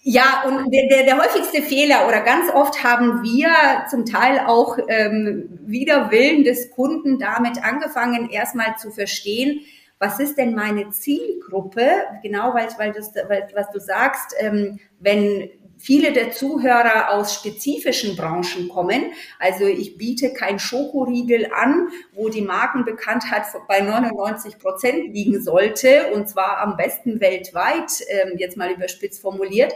Ja, 0.07 0.43
und 0.47 0.71
der, 0.71 0.87
der, 0.87 1.03
der 1.05 1.17
häufigste 1.17 1.63
Fehler 1.63 2.07
oder 2.07 2.21
ganz 2.21 2.51
oft 2.53 2.83
haben 2.83 3.23
wir 3.23 3.49
zum 3.89 4.05
Teil 4.05 4.41
auch 4.45 4.77
ähm, 4.87 5.49
wider 5.65 6.11
Willen 6.11 6.43
des 6.43 6.69
Kunden 6.71 7.17
damit 7.17 7.63
angefangen, 7.63 8.29
erstmal 8.29 8.77
zu 8.77 8.91
verstehen, 8.91 9.61
was 9.99 10.19
ist 10.19 10.37
denn 10.37 10.55
meine 10.55 10.89
Zielgruppe? 10.89 11.87
Genau, 12.21 12.53
weil, 12.53 12.67
weil, 12.77 12.91
das, 12.91 13.13
weil 13.27 13.47
was 13.55 13.69
du 13.71 13.79
sagst, 13.79 14.35
ähm, 14.39 14.79
wenn 14.99 15.49
viele 15.77 16.13
der 16.13 16.31
Zuhörer 16.31 17.11
aus 17.11 17.35
spezifischen 17.35 18.15
Branchen 18.15 18.69
kommen. 18.69 19.11
Also 19.39 19.65
ich 19.65 19.97
biete 19.97 20.33
kein 20.33 20.57
Schokoriegel 20.57 21.51
an, 21.53 21.89
wo 22.13 22.29
die 22.29 22.41
Markenbekanntheit 22.41 23.43
bei 23.67 23.81
99 23.81 24.57
Prozent 24.57 25.13
liegen 25.13 25.41
sollte 25.43 26.11
und 26.13 26.29
zwar 26.29 26.59
am 26.59 26.77
besten 26.77 27.19
weltweit, 27.19 27.91
ähm, 28.07 28.37
jetzt 28.37 28.57
mal 28.57 28.71
überspitzt 28.71 29.21
formuliert 29.21 29.73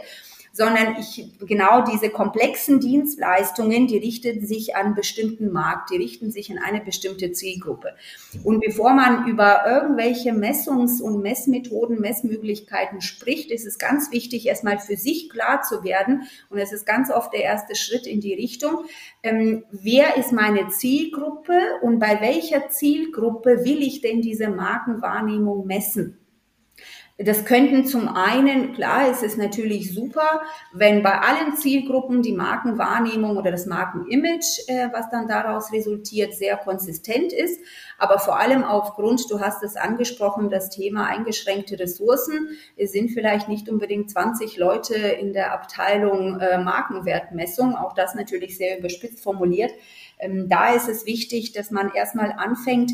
sondern 0.52 0.96
ich 0.98 1.30
genau 1.40 1.84
diese 1.84 2.10
komplexen 2.10 2.80
Dienstleistungen, 2.80 3.86
die 3.86 3.98
richten 3.98 4.46
sich 4.46 4.76
an 4.76 4.94
bestimmten 4.94 5.52
Markt, 5.52 5.90
die 5.90 5.96
richten 5.96 6.30
sich 6.30 6.50
an 6.50 6.58
eine 6.58 6.80
bestimmte 6.80 7.32
Zielgruppe. 7.32 7.94
Und 8.44 8.60
bevor 8.60 8.92
man 8.92 9.28
über 9.28 9.66
irgendwelche 9.66 10.32
Messungs- 10.32 11.00
und 11.00 11.22
Messmethoden, 11.22 12.00
Messmöglichkeiten 12.00 13.00
spricht, 13.00 13.50
ist 13.50 13.66
es 13.66 13.78
ganz 13.78 14.10
wichtig, 14.10 14.46
erstmal 14.46 14.78
für 14.78 14.96
sich 14.96 15.30
klar 15.30 15.62
zu 15.62 15.84
werden. 15.84 16.22
Und 16.48 16.58
es 16.58 16.72
ist 16.72 16.86
ganz 16.86 17.10
oft 17.10 17.32
der 17.32 17.42
erste 17.42 17.74
Schritt 17.74 18.06
in 18.06 18.20
die 18.20 18.34
Richtung. 18.34 18.84
Ähm, 19.22 19.64
wer 19.70 20.16
ist 20.16 20.32
meine 20.32 20.68
Zielgruppe 20.68 21.58
und 21.82 21.98
bei 21.98 22.20
welcher 22.20 22.68
Zielgruppe 22.70 23.64
will 23.64 23.82
ich 23.82 24.00
denn 24.00 24.20
diese 24.20 24.48
Markenwahrnehmung 24.48 25.66
messen? 25.66 26.19
Das 27.22 27.44
könnten 27.44 27.84
zum 27.84 28.08
einen, 28.08 28.72
klar, 28.72 29.10
es 29.10 29.22
ist 29.22 29.36
natürlich 29.36 29.92
super, 29.92 30.40
wenn 30.72 31.02
bei 31.02 31.18
allen 31.18 31.54
Zielgruppen 31.54 32.22
die 32.22 32.32
Markenwahrnehmung 32.32 33.36
oder 33.36 33.50
das 33.50 33.66
Markenimage, 33.66 34.62
äh, 34.68 34.88
was 34.90 35.10
dann 35.10 35.28
daraus 35.28 35.70
resultiert, 35.70 36.32
sehr 36.32 36.56
konsistent 36.56 37.34
ist. 37.34 37.60
Aber 37.98 38.18
vor 38.18 38.38
allem 38.38 38.64
aufgrund, 38.64 39.30
du 39.30 39.38
hast 39.38 39.62
es 39.62 39.76
angesprochen, 39.76 40.48
das 40.48 40.70
Thema 40.70 41.08
eingeschränkte 41.08 41.78
Ressourcen. 41.78 42.56
Es 42.78 42.92
sind 42.92 43.10
vielleicht 43.10 43.48
nicht 43.48 43.68
unbedingt 43.68 44.10
20 44.10 44.56
Leute 44.56 44.94
in 44.94 45.34
der 45.34 45.52
Abteilung 45.52 46.40
äh, 46.40 46.56
Markenwertmessung, 46.56 47.76
auch 47.76 47.92
das 47.92 48.14
natürlich 48.14 48.56
sehr 48.56 48.78
überspitzt 48.78 49.22
formuliert. 49.22 49.72
Ähm, 50.18 50.48
da 50.48 50.72
ist 50.72 50.88
es 50.88 51.04
wichtig, 51.04 51.52
dass 51.52 51.70
man 51.70 51.92
erstmal 51.92 52.32
anfängt, 52.32 52.92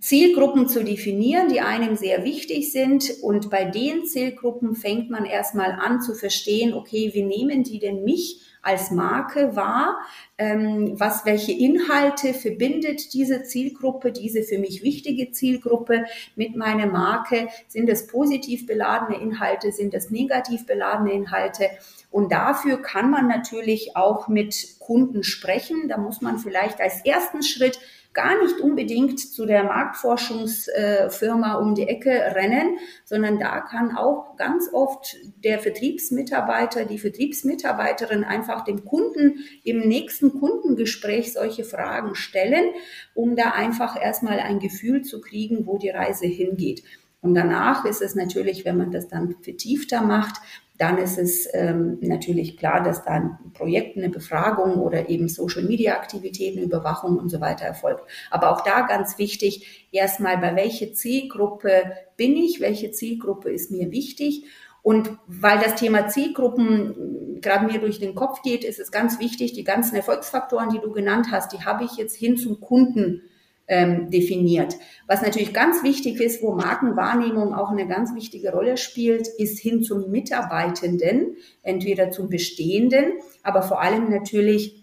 Zielgruppen 0.00 0.68
zu 0.68 0.82
definieren, 0.84 1.48
die 1.48 1.60
einem 1.60 1.96
sehr 1.96 2.24
wichtig 2.24 2.72
sind. 2.72 3.10
Und 3.22 3.50
bei 3.50 3.64
den 3.64 4.06
Zielgruppen 4.06 4.74
fängt 4.74 5.10
man 5.10 5.26
erstmal 5.26 5.72
an 5.72 6.00
zu 6.00 6.14
verstehen, 6.14 6.72
okay, 6.74 7.10
wie 7.12 7.22
nehmen 7.22 7.62
die 7.62 7.78
denn 7.78 8.02
mich 8.02 8.40
als 8.62 8.90
Marke 8.90 9.54
wahr? 9.54 9.98
Ähm, 10.38 10.94
was, 10.98 11.26
welche 11.26 11.52
Inhalte 11.52 12.32
verbindet 12.32 13.12
diese 13.12 13.42
Zielgruppe, 13.42 14.12
diese 14.12 14.44
für 14.44 14.58
mich 14.58 14.82
wichtige 14.82 15.32
Zielgruppe 15.32 16.04
mit 16.36 16.56
meiner 16.56 16.86
Marke? 16.86 17.48
Sind 17.68 17.90
es 17.90 18.06
positiv 18.06 18.66
beladene 18.66 19.20
Inhalte? 19.20 19.72
Sind 19.72 19.94
es 19.94 20.10
negativ 20.10 20.64
beladene 20.64 21.12
Inhalte? 21.12 21.66
Und 22.10 22.32
dafür 22.32 22.80
kann 22.80 23.10
man 23.10 23.26
natürlich 23.26 23.96
auch 23.96 24.28
mit 24.28 24.78
Kunden 24.78 25.22
sprechen. 25.22 25.88
Da 25.88 25.98
muss 25.98 26.20
man 26.22 26.38
vielleicht 26.38 26.80
als 26.80 27.04
ersten 27.04 27.42
Schritt 27.42 27.78
gar 28.14 28.42
nicht 28.42 28.60
unbedingt 28.60 29.18
zu 29.20 29.46
der 29.46 29.64
Marktforschungsfirma 29.64 31.54
um 31.54 31.74
die 31.74 31.88
Ecke 31.88 32.10
rennen, 32.10 32.78
sondern 33.04 33.38
da 33.38 33.60
kann 33.60 33.96
auch 33.96 34.36
ganz 34.36 34.68
oft 34.72 35.16
der 35.42 35.58
Vertriebsmitarbeiter, 35.58 36.84
die 36.84 36.98
Vertriebsmitarbeiterin 36.98 38.24
einfach 38.24 38.64
dem 38.64 38.84
Kunden 38.84 39.44
im 39.64 39.80
nächsten 39.80 40.38
Kundengespräch 40.38 41.32
solche 41.32 41.64
Fragen 41.64 42.14
stellen, 42.14 42.72
um 43.14 43.36
da 43.36 43.52
einfach 43.52 44.00
erstmal 44.00 44.40
ein 44.40 44.58
Gefühl 44.58 45.02
zu 45.02 45.20
kriegen, 45.20 45.66
wo 45.66 45.78
die 45.78 45.90
Reise 45.90 46.26
hingeht. 46.26 46.82
Und 47.22 47.34
danach 47.34 47.84
ist 47.84 48.02
es 48.02 48.16
natürlich, 48.16 48.64
wenn 48.64 48.76
man 48.76 48.90
das 48.90 49.08
dann 49.08 49.36
vertiefter 49.42 50.02
macht, 50.02 50.40
dann 50.82 50.98
ist 50.98 51.16
es 51.16 51.48
ähm, 51.52 51.98
natürlich 52.00 52.56
klar, 52.56 52.82
dass 52.82 53.04
dann 53.04 53.38
Projekte, 53.54 54.00
eine 54.00 54.08
Befragung 54.08 54.80
oder 54.80 55.08
eben 55.08 55.28
Social-Media-Aktivitäten, 55.28 56.58
Überwachung 56.58 57.18
und 57.18 57.28
so 57.28 57.40
weiter 57.40 57.64
erfolgt. 57.64 58.02
Aber 58.32 58.50
auch 58.50 58.62
da 58.64 58.80
ganz 58.80 59.16
wichtig, 59.16 59.86
erstmal 59.92 60.38
bei 60.38 60.56
welcher 60.56 60.92
Zielgruppe 60.92 61.84
bin 62.16 62.36
ich, 62.36 62.60
welche 62.60 62.90
Zielgruppe 62.90 63.52
ist 63.52 63.70
mir 63.70 63.92
wichtig. 63.92 64.46
Und 64.82 65.16
weil 65.28 65.60
das 65.60 65.76
Thema 65.76 66.08
Zielgruppen 66.08 67.40
gerade 67.40 67.72
mir 67.72 67.78
durch 67.78 68.00
den 68.00 68.16
Kopf 68.16 68.42
geht, 68.42 68.64
ist 68.64 68.80
es 68.80 68.90
ganz 68.90 69.20
wichtig, 69.20 69.52
die 69.52 69.62
ganzen 69.62 69.94
Erfolgsfaktoren, 69.94 70.70
die 70.70 70.80
du 70.80 70.90
genannt 70.90 71.28
hast, 71.30 71.52
die 71.52 71.64
habe 71.64 71.84
ich 71.84 71.92
jetzt 71.92 72.16
hin 72.16 72.36
zum 72.36 72.60
Kunden 72.60 73.22
ähm, 73.68 74.10
definiert. 74.10 74.74
Was 75.06 75.22
natürlich 75.22 75.54
ganz 75.54 75.82
wichtig 75.82 76.20
ist, 76.20 76.42
wo 76.42 76.52
Markenwahrnehmung 76.52 77.54
auch 77.54 77.70
eine 77.70 77.86
ganz 77.86 78.14
wichtige 78.14 78.52
Rolle 78.52 78.76
spielt, 78.76 79.28
ist 79.28 79.58
hin 79.58 79.82
zum 79.82 80.10
Mitarbeitenden, 80.10 81.36
entweder 81.62 82.10
zum 82.10 82.28
Bestehenden, 82.28 83.12
aber 83.42 83.62
vor 83.62 83.80
allem 83.80 84.10
natürlich 84.10 84.82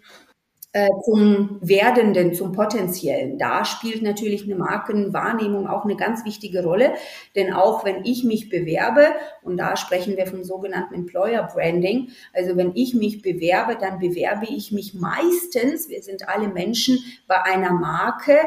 äh, 0.71 0.87
zum 1.03 1.57
Werdenden, 1.61 2.35
zum 2.35 2.51
Potenziellen. 2.51 3.39
Da 3.39 3.65
spielt 3.65 4.03
natürlich 4.03 4.43
eine 4.43 4.53
Markenwahrnehmung 4.53 5.67
auch 5.67 5.83
eine 5.83 5.95
ganz 5.95 6.25
wichtige 6.25 6.63
Rolle, 6.63 6.93
denn 7.35 7.53
auch 7.53 7.85
wenn 7.85 8.05
ich 8.05 8.23
mich 8.23 8.49
bewerbe, 8.49 9.07
und 9.41 9.57
da 9.57 9.75
sprechen 9.75 10.15
wir 10.15 10.27
vom 10.27 10.43
sogenannten 10.43 10.93
Employer 10.93 11.41
Branding, 11.51 12.09
also 12.33 12.55
wenn 12.55 12.75
ich 12.75 12.93
mich 12.93 13.23
bewerbe, 13.23 13.77
dann 13.81 13.97
bewerbe 13.97 14.45
ich 14.45 14.71
mich 14.71 14.93
meistens, 14.93 15.89
wir 15.89 16.03
sind 16.03 16.29
alle 16.29 16.49
Menschen, 16.49 16.99
bei 17.25 17.41
einer 17.41 17.73
Marke, 17.73 18.37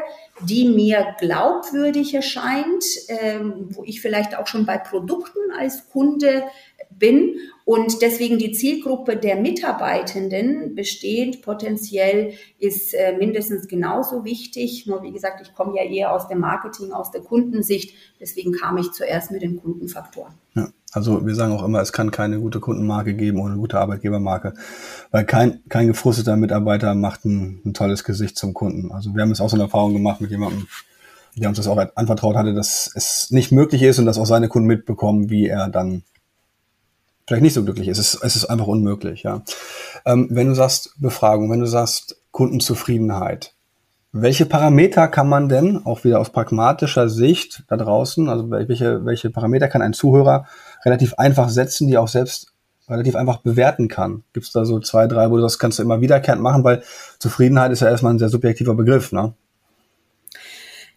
die 0.47 0.69
mir 0.69 1.15
glaubwürdig 1.19 2.13
erscheint, 2.13 2.85
ähm, 3.09 3.67
wo 3.71 3.83
ich 3.83 3.99
vielleicht 3.99 4.37
auch 4.37 4.47
schon 4.47 4.65
bei 4.65 4.77
Produkten 4.77 5.51
als 5.57 5.89
Kunde 5.89 6.43
bin 6.99 7.35
und 7.65 8.01
deswegen 8.01 8.39
die 8.39 8.51
Zielgruppe 8.51 9.15
der 9.15 9.37
Mitarbeitenden 9.37 10.75
bestehend 10.75 11.41
potenziell 11.41 12.33
ist 12.59 12.93
äh, 12.93 13.15
mindestens 13.17 13.69
genauso 13.69 14.25
wichtig. 14.25 14.85
Nur 14.85 15.01
wie 15.01 15.13
gesagt, 15.13 15.41
ich 15.41 15.53
komme 15.53 15.77
ja 15.77 15.83
eher 15.83 16.11
aus 16.11 16.27
dem 16.27 16.39
Marketing, 16.39 16.91
aus 16.91 17.11
der 17.11 17.21
Kundensicht. 17.21 17.95
Deswegen 18.19 18.51
kam 18.51 18.77
ich 18.77 18.91
zuerst 18.91 19.31
mit 19.31 19.43
den 19.43 19.55
Kundenfaktoren. 19.55 20.33
Ja, 20.55 20.69
also 20.91 21.25
wir 21.25 21.35
sagen 21.35 21.53
auch 21.53 21.63
immer, 21.63 21.79
es 21.79 21.93
kann 21.93 22.11
keine 22.11 22.39
gute 22.41 22.59
Kundenmarke 22.59 23.13
geben 23.13 23.39
ohne 23.39 23.55
gute 23.55 23.79
Arbeitgebermarke, 23.79 24.55
weil 25.11 25.25
kein, 25.25 25.61
kein 25.69 25.87
gefrusteter 25.87 26.35
Mitarbeiter 26.35 26.95
macht 26.95 27.23
ein, 27.23 27.61
ein 27.65 27.73
tolles 27.73 28.03
Gesicht 28.03 28.37
zum 28.37 28.53
Kunden. 28.53 28.91
Also 28.91 29.15
wir 29.15 29.21
haben 29.21 29.29
jetzt 29.29 29.39
auch 29.39 29.49
so 29.49 29.55
eine 29.55 29.63
Erfahrung 29.63 29.93
gemacht 29.93 30.19
mit 30.19 30.31
jemandem, 30.31 30.67
der 31.37 31.47
uns 31.47 31.57
das 31.57 31.67
auch 31.67 31.77
anvertraut 31.95 32.35
hatte, 32.35 32.53
dass 32.53 32.91
es 32.93 33.31
nicht 33.31 33.53
möglich 33.53 33.83
ist 33.83 33.99
und 33.99 34.05
dass 34.05 34.17
auch 34.17 34.25
seine 34.25 34.49
Kunden 34.49 34.67
mitbekommen, 34.67 35.29
wie 35.29 35.47
er 35.47 35.69
dann 35.69 36.03
vielleicht 37.33 37.43
nicht 37.43 37.53
so 37.53 37.63
glücklich 37.63 37.87
ist. 37.87 37.97
Es 37.97 38.13
ist, 38.13 38.23
es 38.23 38.35
ist 38.35 38.45
einfach 38.45 38.67
unmöglich, 38.67 39.23
ja. 39.23 39.41
Ähm, 40.05 40.27
wenn 40.29 40.47
du 40.47 40.55
sagst 40.55 40.93
Befragung, 40.97 41.51
wenn 41.51 41.59
du 41.59 41.65
sagst 41.65 42.17
Kundenzufriedenheit, 42.31 43.53
welche 44.11 44.45
Parameter 44.45 45.07
kann 45.07 45.27
man 45.27 45.49
denn, 45.49 45.83
auch 45.85 46.03
wieder 46.03 46.19
aus 46.19 46.29
pragmatischer 46.29 47.09
Sicht 47.09 47.63
da 47.67 47.77
draußen, 47.77 48.29
also 48.29 48.51
welche, 48.51 49.03
welche 49.05 49.31
Parameter 49.31 49.67
kann 49.67 49.81
ein 49.81 49.93
Zuhörer 49.93 50.45
relativ 50.85 51.15
einfach 51.15 51.49
setzen, 51.49 51.87
die 51.87 51.97
auch 51.97 52.07
selbst 52.07 52.53
relativ 52.87 53.15
einfach 53.15 53.37
bewerten 53.37 53.87
kann? 53.87 54.23
Gibt 54.33 54.45
es 54.45 54.51
da 54.51 54.65
so 54.65 54.79
zwei, 54.79 55.07
drei, 55.07 55.31
wo 55.31 55.37
du 55.37 55.41
das 55.41 55.57
kannst 55.57 55.79
du 55.79 55.83
immer 55.83 56.01
wiederkehrend 56.01 56.43
machen, 56.43 56.63
weil 56.63 56.83
Zufriedenheit 57.17 57.71
ist 57.71 57.79
ja 57.79 57.89
erstmal 57.89 58.13
ein 58.13 58.19
sehr 58.19 58.29
subjektiver 58.29 58.75
Begriff, 58.75 59.11
ne? 59.11 59.33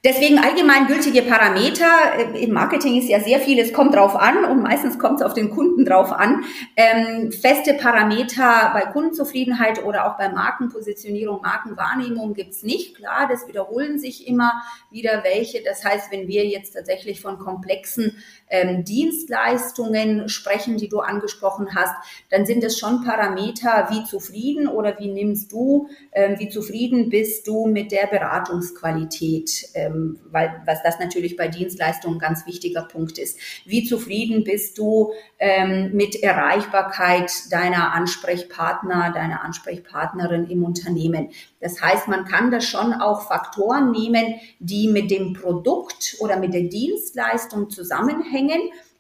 Deswegen 0.07 0.39
allgemeingültige 0.39 1.23
Parameter. 1.23 1.91
Äh, 2.17 2.45
Im 2.45 2.53
Marketing 2.53 2.97
ist 2.97 3.09
ja 3.09 3.19
sehr 3.19 3.41
viel, 3.41 3.59
es 3.59 3.73
kommt 3.73 3.93
drauf 3.93 4.15
an 4.15 4.45
und 4.45 4.63
meistens 4.63 5.01
kommt 5.01 5.21
es 5.21 5.27
auf 5.27 5.35
den 5.35 5.51
Kunden 5.51 5.85
drauf 5.85 6.13
an. 6.13 6.45
Ähm, 6.77 7.33
feste 7.33 7.75
Parameter 7.75 8.71
bei 8.73 8.83
Kundenzufriedenheit 8.83 9.83
oder 9.83 10.07
auch 10.07 10.17
bei 10.17 10.29
Markenpositionierung, 10.29 11.43
Markenwahrnehmung 11.43 12.35
gibt's 12.35 12.63
nicht. 12.63 12.95
Klar, 12.95 13.27
das 13.29 13.49
wiederholen 13.49 13.99
sich 13.99 14.29
immer 14.29 14.63
wieder 14.93 15.25
welche. 15.25 15.65
Das 15.65 15.85
heißt, 15.85 16.13
wenn 16.13 16.29
wir 16.29 16.47
jetzt 16.47 16.75
tatsächlich 16.75 17.21
von 17.21 17.41
komplexen 17.41 18.23
ähm, 18.49 18.85
Dienstleistungen 18.85 20.29
sprechen, 20.29 20.77
die 20.77 20.89
du 20.89 21.01
angesprochen 21.01 21.75
hast, 21.75 21.95
dann 22.31 22.47
sind 22.47 22.63
es 22.63 22.79
schon 22.79 23.05
Parameter, 23.05 23.89
wie 23.91 24.05
zufrieden 24.05 24.69
oder 24.69 24.99
wie 24.99 25.09
nimmst 25.09 25.51
du, 25.53 25.89
ähm, 26.13 26.37
wie 26.39 26.49
zufrieden 26.49 27.11
bist 27.11 27.47
du 27.47 27.67
mit 27.67 27.91
der 27.91 28.07
Beratungsqualität, 28.07 29.71
ähm, 29.75 30.21
weil 30.31 30.63
was 30.65 30.83
das 30.83 30.99
natürlich 30.99 31.37
bei 31.37 31.49
Dienstleistungen 31.49 32.17
ein 32.17 32.21
ganz 32.21 32.47
wichtiger 32.47 32.83
Punkt 32.83 33.19
ist. 33.19 33.39
Wie 33.65 33.85
zufrieden 33.85 34.45
bist 34.45 34.79
du 34.79 35.13
ähm, 35.39 35.91
mit 35.93 36.23
Erreichbarkeit 36.23 37.33
deiner 37.51 37.93
Ansprechpartner, 37.95 39.13
deiner 39.13 39.43
Ansprechpartnerin 39.43 40.47
im 40.49 40.65
Unternehmen? 40.65 41.31
Das 41.61 41.83
heißt, 41.83 42.07
man 42.07 42.25
kann 42.27 42.51
da 42.51 42.61
schon 42.61 42.93
auch 42.93 43.23
Faktoren 43.23 43.91
nehmen, 43.91 44.37
die 44.61 44.89
mit 44.89 45.11
dem 45.11 45.33
Produkt 45.33 46.17
oder 46.21 46.39
mit 46.39 46.55
der 46.55 46.63
Dienstleistung 46.63 47.71
zusammenhängen 47.71 48.36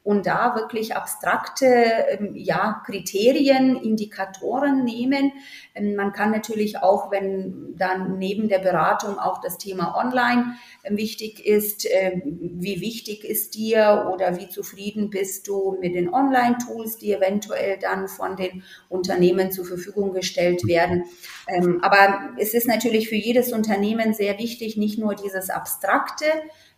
und 0.06 0.26
da 0.26 0.54
wirklich 0.54 0.94
abstrakte 0.94 1.66
ähm, 1.66 2.36
ja, 2.36 2.80
Kriterien, 2.86 3.74
Indikatoren 3.74 4.84
nehmen. 4.84 5.32
Ähm, 5.74 5.96
man 5.96 6.12
kann 6.12 6.30
natürlich 6.30 6.78
auch, 6.78 7.10
wenn 7.10 7.74
dann 7.76 8.16
neben 8.16 8.48
der 8.48 8.60
Beratung 8.60 9.18
auch 9.18 9.40
das 9.40 9.58
Thema 9.58 9.96
Online 9.96 10.54
ähm, 10.84 10.96
wichtig 10.96 11.44
ist, 11.44 11.88
wie 12.22 12.80
wichtig 12.80 13.24
ist 13.24 13.56
dir 13.56 14.08
oder 14.14 14.38
wie 14.38 14.48
zufrieden 14.48 15.10
bist 15.10 15.48
du 15.48 15.76
mit 15.80 15.96
den 15.96 16.12
Online-Tools, 16.14 16.98
die 16.98 17.12
eventuell 17.12 17.76
dann 17.80 18.06
von 18.06 18.36
den 18.36 18.62
Unternehmen 18.88 19.50
zur 19.50 19.64
Verfügung 19.64 20.12
gestellt 20.12 20.66
werden. 20.66 21.04
Aber 21.82 22.30
es 22.38 22.54
ist 22.54 22.68
natürlich 22.68 23.08
für 23.08 23.16
jedes 23.16 23.52
Unternehmen 23.52 24.14
sehr 24.14 24.38
wichtig, 24.38 24.76
nicht 24.76 24.98
nur 24.98 25.14
dieses 25.14 25.50
Abstrakte, 25.50 26.26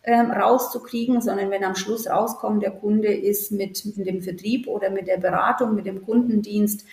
ähm, 0.03 0.31
rauszukriegen, 0.31 1.21
sondern 1.21 1.51
wenn 1.51 1.63
am 1.63 1.75
Schluss 1.75 2.09
rauskommt, 2.09 2.63
der 2.63 2.71
Kunde 2.71 3.13
ist 3.13 3.51
mit, 3.51 3.83
mit 3.97 4.07
dem 4.07 4.21
Vertrieb 4.21 4.67
oder 4.67 4.89
mit 4.89 5.07
der 5.07 5.17
Beratung, 5.17 5.75
mit 5.75 5.85
dem 5.85 6.03
Kundendienst 6.03 6.85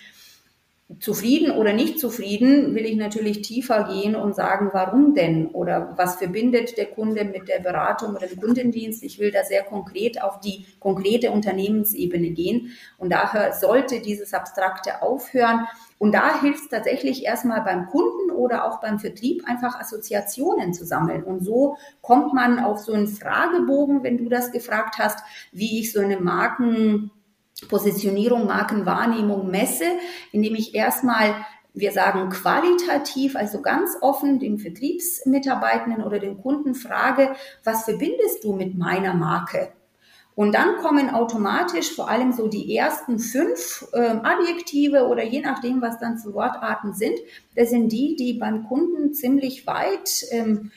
zufrieden 0.99 1.51
oder 1.51 1.73
nicht 1.73 1.99
zufrieden, 1.99 2.73
will 2.73 2.85
ich 2.85 2.95
natürlich 2.95 3.41
tiefer 3.41 3.89
gehen 3.91 4.15
und 4.15 4.35
sagen, 4.35 4.69
warum 4.71 5.13
denn 5.13 5.47
oder 5.47 5.93
was 5.97 6.15
verbindet 6.15 6.77
der 6.77 6.85
Kunde 6.85 7.25
mit 7.25 7.49
der 7.49 7.59
Beratung 7.59 8.15
oder 8.15 8.27
dem 8.27 8.39
Kundendienst. 8.39 9.03
Ich 9.03 9.19
will 9.19 9.31
da 9.31 9.43
sehr 9.43 9.63
konkret 9.63 10.21
auf 10.21 10.39
die 10.39 10.65
konkrete 10.79 11.31
Unternehmensebene 11.31 12.29
gehen 12.29 12.71
und 12.97 13.11
daher 13.11 13.51
sollte 13.51 13.99
dieses 13.99 14.33
Abstrakte 14.33 15.01
aufhören. 15.01 15.67
Und 15.99 16.13
da 16.13 16.39
hilft 16.41 16.63
es 16.63 16.69
tatsächlich 16.69 17.25
erstmal 17.25 17.61
beim 17.61 17.87
Kunden 17.87 18.31
oder 18.31 18.65
auch 18.65 18.79
beim 18.81 18.99
Vertrieb 18.99 19.43
einfach 19.47 19.79
Assoziationen 19.79 20.73
zu 20.73 20.85
sammeln. 20.85 21.23
Und 21.23 21.43
so 21.43 21.77
kommt 22.01 22.33
man 22.33 22.59
auf 22.59 22.79
so 22.79 22.93
einen 22.93 23.07
Fragebogen, 23.07 24.03
wenn 24.03 24.17
du 24.17 24.29
das 24.29 24.51
gefragt 24.51 24.97
hast, 24.99 25.19
wie 25.51 25.79
ich 25.79 25.91
so 25.91 25.99
eine 25.99 26.19
Marken 26.19 27.11
Positionierung, 27.69 28.45
Markenwahrnehmung 28.45 29.49
messe, 29.49 29.85
indem 30.31 30.53
ich 30.53 30.75
erstmal 30.75 31.33
wir 31.73 31.91
sagen 31.91 32.29
qualitativ, 32.29 33.35
also 33.35 33.61
ganz 33.61 33.97
offen 34.01 34.39
den 34.39 34.57
Vertriebsmitarbeitenden 34.57 36.03
oder 36.03 36.17
den 36.17 36.41
Kunden 36.41 36.73
frage, 36.73 37.35
was 37.63 37.83
verbindest 37.83 38.43
du 38.43 38.53
mit 38.53 38.75
meiner 38.75 39.13
Marke? 39.13 39.73
Und 40.37 40.53
dann 40.53 40.77
kommen 40.77 41.09
automatisch 41.09 41.95
vor 41.95 42.11
allem 42.11 42.31
so 42.31 42.47
die 42.47 42.77
ersten 42.77 43.17
fünf 43.17 43.87
äh, 43.91 44.17
Adjektive 44.21 45.07
oder 45.07 45.23
je 45.23 45.41
nachdem, 45.41 45.81
was 45.81 45.99
dann 45.99 46.19
für 46.19 46.35
Wortarten 46.35 46.93
sind. 46.93 47.17
Das 47.55 47.71
sind 47.71 47.91
die, 47.91 48.15
die 48.15 48.33
beim 48.33 48.67
Kunden 48.67 49.15
ziemlich 49.15 49.65
weit 49.65 50.27
ähm, 50.29 50.69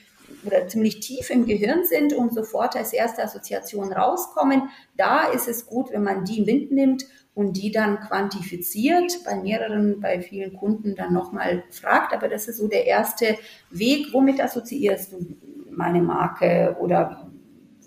oder 0.47 0.67
ziemlich 0.67 0.99
tief 1.01 1.29
im 1.29 1.45
Gehirn 1.45 1.85
sind 1.85 2.11
und 2.11 2.33
sofort 2.33 2.75
als 2.75 2.91
erste 2.91 3.23
Assoziation 3.23 3.93
rauskommen. 3.93 4.63
Da 4.97 5.25
ist 5.25 5.47
es 5.47 5.67
gut, 5.67 5.91
wenn 5.91 6.01
man 6.01 6.25
die 6.25 6.41
mitnimmt 6.41 7.05
und 7.35 7.55
die 7.55 7.71
dann 7.71 7.99
quantifiziert, 7.99 9.23
bei 9.25 9.35
mehreren, 9.35 10.01
bei 10.01 10.21
vielen 10.21 10.57
Kunden 10.57 10.95
dann 10.95 11.13
nochmal 11.13 11.65
fragt. 11.69 12.15
Aber 12.15 12.29
das 12.29 12.47
ist 12.47 12.57
so 12.57 12.67
der 12.67 12.87
erste 12.87 13.37
Weg. 13.69 14.07
Womit 14.11 14.41
assoziierst 14.41 15.11
du 15.11 15.37
meine 15.69 16.01
Marke 16.01 16.77
oder 16.79 17.30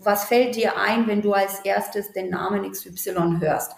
was 0.04 0.24
fällt 0.24 0.56
dir 0.56 0.78
ein, 0.78 1.06
wenn 1.06 1.22
du 1.22 1.32
als 1.32 1.60
erstes 1.64 2.12
den 2.12 2.30
Namen 2.30 2.70
XY 2.70 3.38
hörst? 3.40 3.72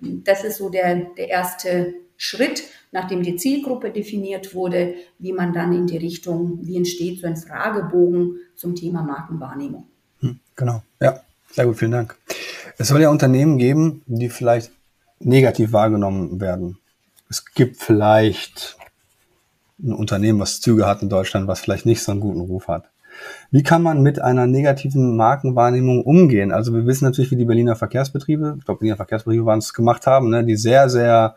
Das 0.00 0.44
ist 0.44 0.58
so 0.58 0.68
der, 0.68 0.94
der 1.16 1.28
erste 1.28 1.94
Schritt 2.16 2.64
nachdem 2.92 3.22
die 3.22 3.36
Zielgruppe 3.36 3.90
definiert 3.90 4.54
wurde, 4.54 4.94
wie 5.18 5.32
man 5.32 5.52
dann 5.52 5.72
in 5.72 5.86
die 5.86 5.98
Richtung, 5.98 6.58
wie 6.62 6.76
entsteht 6.76 7.20
so 7.20 7.26
ein 7.26 7.36
Fragebogen 7.36 8.36
zum 8.56 8.74
Thema 8.74 9.02
Markenwahrnehmung. 9.02 9.86
Hm, 10.20 10.38
genau, 10.56 10.82
ja, 11.00 11.20
sehr 11.52 11.66
gut, 11.66 11.78
vielen 11.78 11.92
Dank. 11.92 12.16
Es 12.78 12.88
soll 12.88 13.00
ja 13.00 13.10
Unternehmen 13.10 13.58
geben, 13.58 14.02
die 14.06 14.28
vielleicht 14.28 14.70
negativ 15.20 15.72
wahrgenommen 15.72 16.40
werden. 16.40 16.78
Es 17.28 17.44
gibt 17.44 17.76
vielleicht 17.76 18.76
ein 19.80 19.92
Unternehmen, 19.92 20.40
was 20.40 20.60
Züge 20.60 20.86
hat 20.86 21.02
in 21.02 21.08
Deutschland, 21.08 21.46
was 21.46 21.60
vielleicht 21.60 21.86
nicht 21.86 22.02
so 22.02 22.12
einen 22.12 22.20
guten 22.20 22.40
Ruf 22.40 22.68
hat. 22.68 22.88
Wie 23.50 23.62
kann 23.62 23.82
man 23.82 24.02
mit 24.02 24.20
einer 24.20 24.46
negativen 24.46 25.16
Markenwahrnehmung 25.16 26.02
umgehen? 26.02 26.52
Also 26.52 26.74
wir 26.74 26.86
wissen 26.86 27.04
natürlich, 27.04 27.30
wie 27.30 27.36
die 27.36 27.44
Berliner 27.44 27.76
Verkehrsbetriebe, 27.76 28.56
ich 28.58 28.64
glaube, 28.64 28.80
Berliner 28.80 28.96
Verkehrsbetriebe 28.96 29.46
waren 29.46 29.58
es 29.58 29.74
gemacht 29.74 30.06
haben, 30.06 30.30
ne, 30.30 30.44
die 30.44 30.56
sehr, 30.56 30.88
sehr 30.88 31.36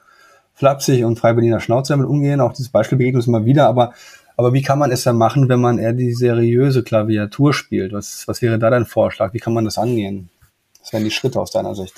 flapsig 0.54 1.04
und 1.06 1.18
frei 1.18 1.34
Berliner 1.34 1.60
Schnauze 1.60 1.94
damit 1.94 2.08
umgehen. 2.08 2.42
Auch 2.42 2.54
dieses 2.54 2.72
Beispiel 2.72 2.98
begegnet 2.98 3.20
uns 3.20 3.28
immer 3.28 3.46
wieder. 3.46 3.68
Aber, 3.68 3.94
aber 4.38 4.54
wie 4.54 4.62
kann 4.62 4.80
man 4.80 4.92
es 4.92 5.04
dann 5.04 5.18
machen, 5.18 5.50
wenn 5.50 5.62
man 5.62 5.80
eher 5.80 5.94
die 5.94 6.14
seriöse 6.14 6.84
Klaviatur 6.84 7.54
spielt? 7.54 7.94
Was, 7.94 8.28
was 8.28 8.42
wäre 8.42 8.60
da 8.60 8.70
dein 8.70 8.86
Vorschlag? 8.86 9.34
Wie 9.34 9.40
kann 9.40 9.54
man 9.54 9.66
das 9.66 9.78
angehen? 9.78 10.30
Was 10.82 10.94
wären 10.94 11.04
die 11.04 11.12
Schritte 11.12 11.40
aus 11.40 11.52
deiner 11.52 11.76
Sicht? 11.76 11.94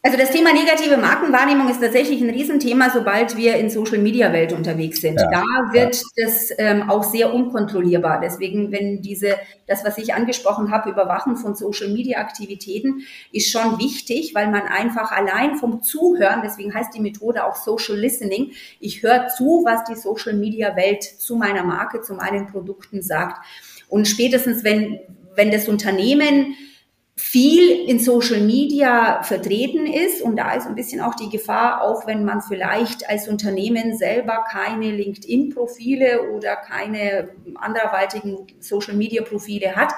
Also 0.00 0.16
das 0.16 0.30
Thema 0.30 0.52
negative 0.52 0.96
Markenwahrnehmung 0.96 1.68
ist 1.68 1.80
tatsächlich 1.80 2.22
ein 2.22 2.30
Riesenthema, 2.30 2.88
sobald 2.88 3.36
wir 3.36 3.56
in 3.56 3.68
Social 3.68 3.98
Media 3.98 4.32
Welt 4.32 4.52
unterwegs 4.52 5.00
sind. 5.00 5.20
Ja, 5.20 5.28
da 5.28 5.72
wird 5.72 5.96
ja. 5.96 6.24
das 6.24 6.52
ähm, 6.56 6.88
auch 6.88 7.02
sehr 7.02 7.34
unkontrollierbar. 7.34 8.20
Deswegen, 8.20 8.70
wenn 8.70 9.02
diese, 9.02 9.34
das, 9.66 9.84
was 9.84 9.98
ich 9.98 10.14
angesprochen 10.14 10.70
habe, 10.70 10.90
Überwachen 10.90 11.36
von 11.36 11.56
Social 11.56 11.88
Media 11.88 12.20
Aktivitäten, 12.20 13.02
ist 13.32 13.50
schon 13.50 13.80
wichtig, 13.80 14.36
weil 14.36 14.48
man 14.52 14.62
einfach 14.62 15.10
allein 15.10 15.56
vom 15.56 15.82
Zuhören, 15.82 16.42
deswegen 16.44 16.72
heißt 16.72 16.94
die 16.94 17.00
Methode 17.00 17.44
auch 17.44 17.56
Social 17.56 17.96
Listening, 17.96 18.52
ich 18.78 19.02
höre 19.02 19.26
zu, 19.26 19.64
was 19.66 19.82
die 19.82 19.96
Social 19.96 20.34
Media 20.34 20.76
Welt 20.76 21.02
zu 21.02 21.34
meiner 21.34 21.64
Marke, 21.64 22.02
zu 22.02 22.14
meinen 22.14 22.46
Produkten 22.46 23.02
sagt. 23.02 23.44
Und 23.88 24.06
spätestens, 24.06 24.62
wenn, 24.62 25.00
wenn 25.34 25.50
das 25.50 25.66
Unternehmen 25.68 26.54
viel 27.18 27.88
in 27.88 27.98
Social 27.98 28.40
Media 28.40 29.22
vertreten 29.24 29.86
ist. 29.86 30.22
Und 30.22 30.36
da 30.36 30.52
ist 30.52 30.66
ein 30.66 30.76
bisschen 30.76 31.00
auch 31.00 31.14
die 31.14 31.28
Gefahr, 31.28 31.82
auch 31.82 32.06
wenn 32.06 32.24
man 32.24 32.42
vielleicht 32.42 33.08
als 33.10 33.26
Unternehmen 33.26 33.98
selber 33.98 34.44
keine 34.48 34.92
LinkedIn-Profile 34.92 36.30
oder 36.30 36.54
keine 36.54 37.30
anderweitigen 37.56 38.46
Social 38.60 38.94
Media-Profile 38.94 39.74
hat, 39.74 39.92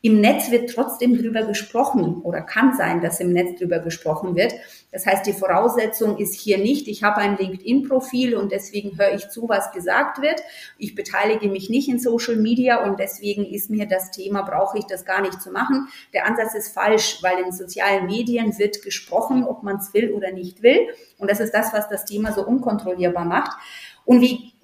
im 0.00 0.20
Netz 0.20 0.52
wird 0.52 0.70
trotzdem 0.70 1.18
drüber 1.18 1.42
gesprochen 1.42 2.20
oder 2.22 2.40
kann 2.40 2.76
sein, 2.76 3.00
dass 3.00 3.18
im 3.18 3.32
Netz 3.32 3.58
drüber 3.58 3.80
gesprochen 3.80 4.36
wird. 4.36 4.54
Das 4.92 5.06
heißt, 5.06 5.26
die 5.26 5.32
Voraussetzung 5.32 6.18
ist 6.18 6.34
hier 6.34 6.58
nicht, 6.58 6.86
ich 6.86 7.02
habe 7.02 7.16
ein 7.16 7.36
LinkedIn-Profil 7.36 8.36
und 8.36 8.52
deswegen 8.52 8.96
höre 8.96 9.14
ich 9.14 9.28
zu, 9.28 9.48
was 9.48 9.72
gesagt 9.72 10.22
wird. 10.22 10.40
Ich 10.78 10.94
beteilige 10.94 11.48
mich 11.48 11.68
nicht 11.68 11.88
in 11.88 11.98
Social 11.98 12.36
Media 12.36 12.84
und 12.84 13.00
deswegen 13.00 13.44
ist 13.44 13.70
mir 13.70 13.86
das 13.86 14.12
Thema, 14.12 14.42
brauche 14.42 14.78
ich 14.78 14.86
das 14.86 15.04
gar 15.04 15.20
nicht 15.20 15.42
zu 15.42 15.50
machen. 15.50 15.88
Der 16.12 16.26
Ansatz 16.26 16.54
ist 16.54 16.72
falsch, 16.72 17.18
weil 17.22 17.44
in 17.44 17.50
sozialen 17.50 18.06
Medien 18.06 18.56
wird 18.56 18.82
gesprochen, 18.82 19.44
ob 19.44 19.64
man 19.64 19.78
es 19.78 19.92
will 19.94 20.12
oder 20.12 20.30
nicht 20.30 20.62
will. 20.62 20.88
Und 21.18 21.28
das 21.28 21.40
ist 21.40 21.52
das, 21.52 21.72
was 21.72 21.88
das 21.88 22.04
Thema 22.04 22.32
so 22.32 22.46
unkontrollierbar 22.46 23.24
macht. 23.24 23.58
Und 24.04 24.20
wie 24.22 24.54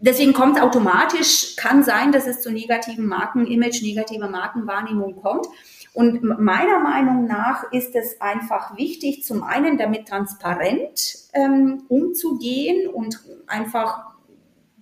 deswegen 0.00 0.32
kommt 0.32 0.60
automatisch, 0.60 1.56
kann 1.56 1.84
sein, 1.84 2.12
dass 2.12 2.26
es 2.26 2.40
zu 2.40 2.50
negativen 2.50 3.06
Markenimage, 3.06 3.82
negativer 3.82 4.28
Markenwahrnehmung 4.28 5.16
kommt. 5.16 5.46
Und 5.92 6.22
meiner 6.22 6.78
Meinung 6.80 7.26
nach 7.26 7.72
ist 7.72 7.96
es 7.96 8.20
einfach 8.20 8.76
wichtig, 8.76 9.24
zum 9.24 9.42
einen 9.42 9.78
damit 9.78 10.08
transparent 10.08 11.16
ähm, 11.32 11.84
umzugehen 11.88 12.88
und 12.88 13.18
einfach 13.46 14.16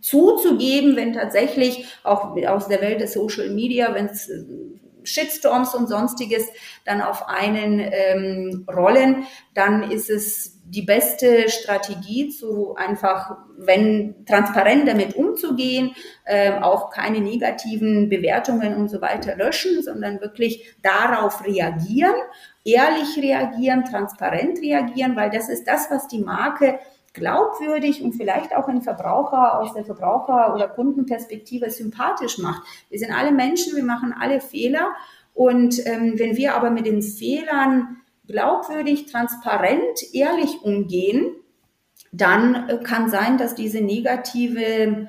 zuzugeben, 0.00 0.96
wenn 0.96 1.12
tatsächlich 1.12 1.86
auch 2.02 2.36
aus 2.46 2.68
der 2.68 2.80
Welt 2.80 3.00
des 3.00 3.12
Social 3.14 3.50
Media, 3.50 3.94
wenn 3.94 4.06
es 4.06 4.28
äh, 4.28 4.44
Shitstorms 5.04 5.74
und 5.74 5.88
sonstiges 5.88 6.48
dann 6.84 7.00
auf 7.00 7.28
einen 7.28 7.80
ähm, 7.80 8.66
rollen, 8.68 9.24
dann 9.54 9.90
ist 9.90 10.10
es 10.10 10.53
die 10.66 10.82
beste 10.82 11.48
Strategie, 11.48 12.30
zu 12.30 12.74
einfach, 12.74 13.36
wenn 13.56 14.24
transparent 14.26 14.88
damit 14.88 15.14
umzugehen, 15.14 15.94
äh, 16.24 16.52
auch 16.60 16.90
keine 16.90 17.20
negativen 17.20 18.08
Bewertungen 18.08 18.74
und 18.76 18.88
so 18.88 19.00
weiter 19.00 19.36
löschen, 19.36 19.82
sondern 19.82 20.20
wirklich 20.20 20.74
darauf 20.82 21.44
reagieren, 21.44 22.14
ehrlich 22.64 23.16
reagieren, 23.18 23.84
transparent 23.84 24.58
reagieren, 24.60 25.16
weil 25.16 25.30
das 25.30 25.48
ist 25.48 25.68
das, 25.68 25.90
was 25.90 26.08
die 26.08 26.20
Marke 26.20 26.78
glaubwürdig 27.12 28.02
und 28.02 28.14
vielleicht 28.14 28.56
auch 28.56 28.66
ein 28.66 28.82
Verbraucher 28.82 29.60
aus 29.60 29.72
der 29.74 29.84
Verbraucher- 29.84 30.52
oder 30.54 30.68
Kundenperspektive 30.68 31.70
sympathisch 31.70 32.38
macht. 32.38 32.62
Wir 32.90 32.98
sind 32.98 33.12
alle 33.12 33.32
Menschen, 33.32 33.76
wir 33.76 33.84
machen 33.84 34.14
alle 34.18 34.40
Fehler 34.40 34.88
und 35.32 35.86
ähm, 35.86 36.14
wenn 36.16 36.36
wir 36.36 36.54
aber 36.54 36.70
mit 36.70 36.86
den 36.86 37.02
Fehlern 37.02 38.00
glaubwürdig, 38.26 39.06
transparent, 39.06 40.00
ehrlich 40.12 40.62
umgehen, 40.62 41.36
dann 42.12 42.68
äh, 42.68 42.78
kann 42.78 43.10
sein, 43.10 43.38
dass 43.38 43.54
diese 43.54 43.80
negative 43.80 45.08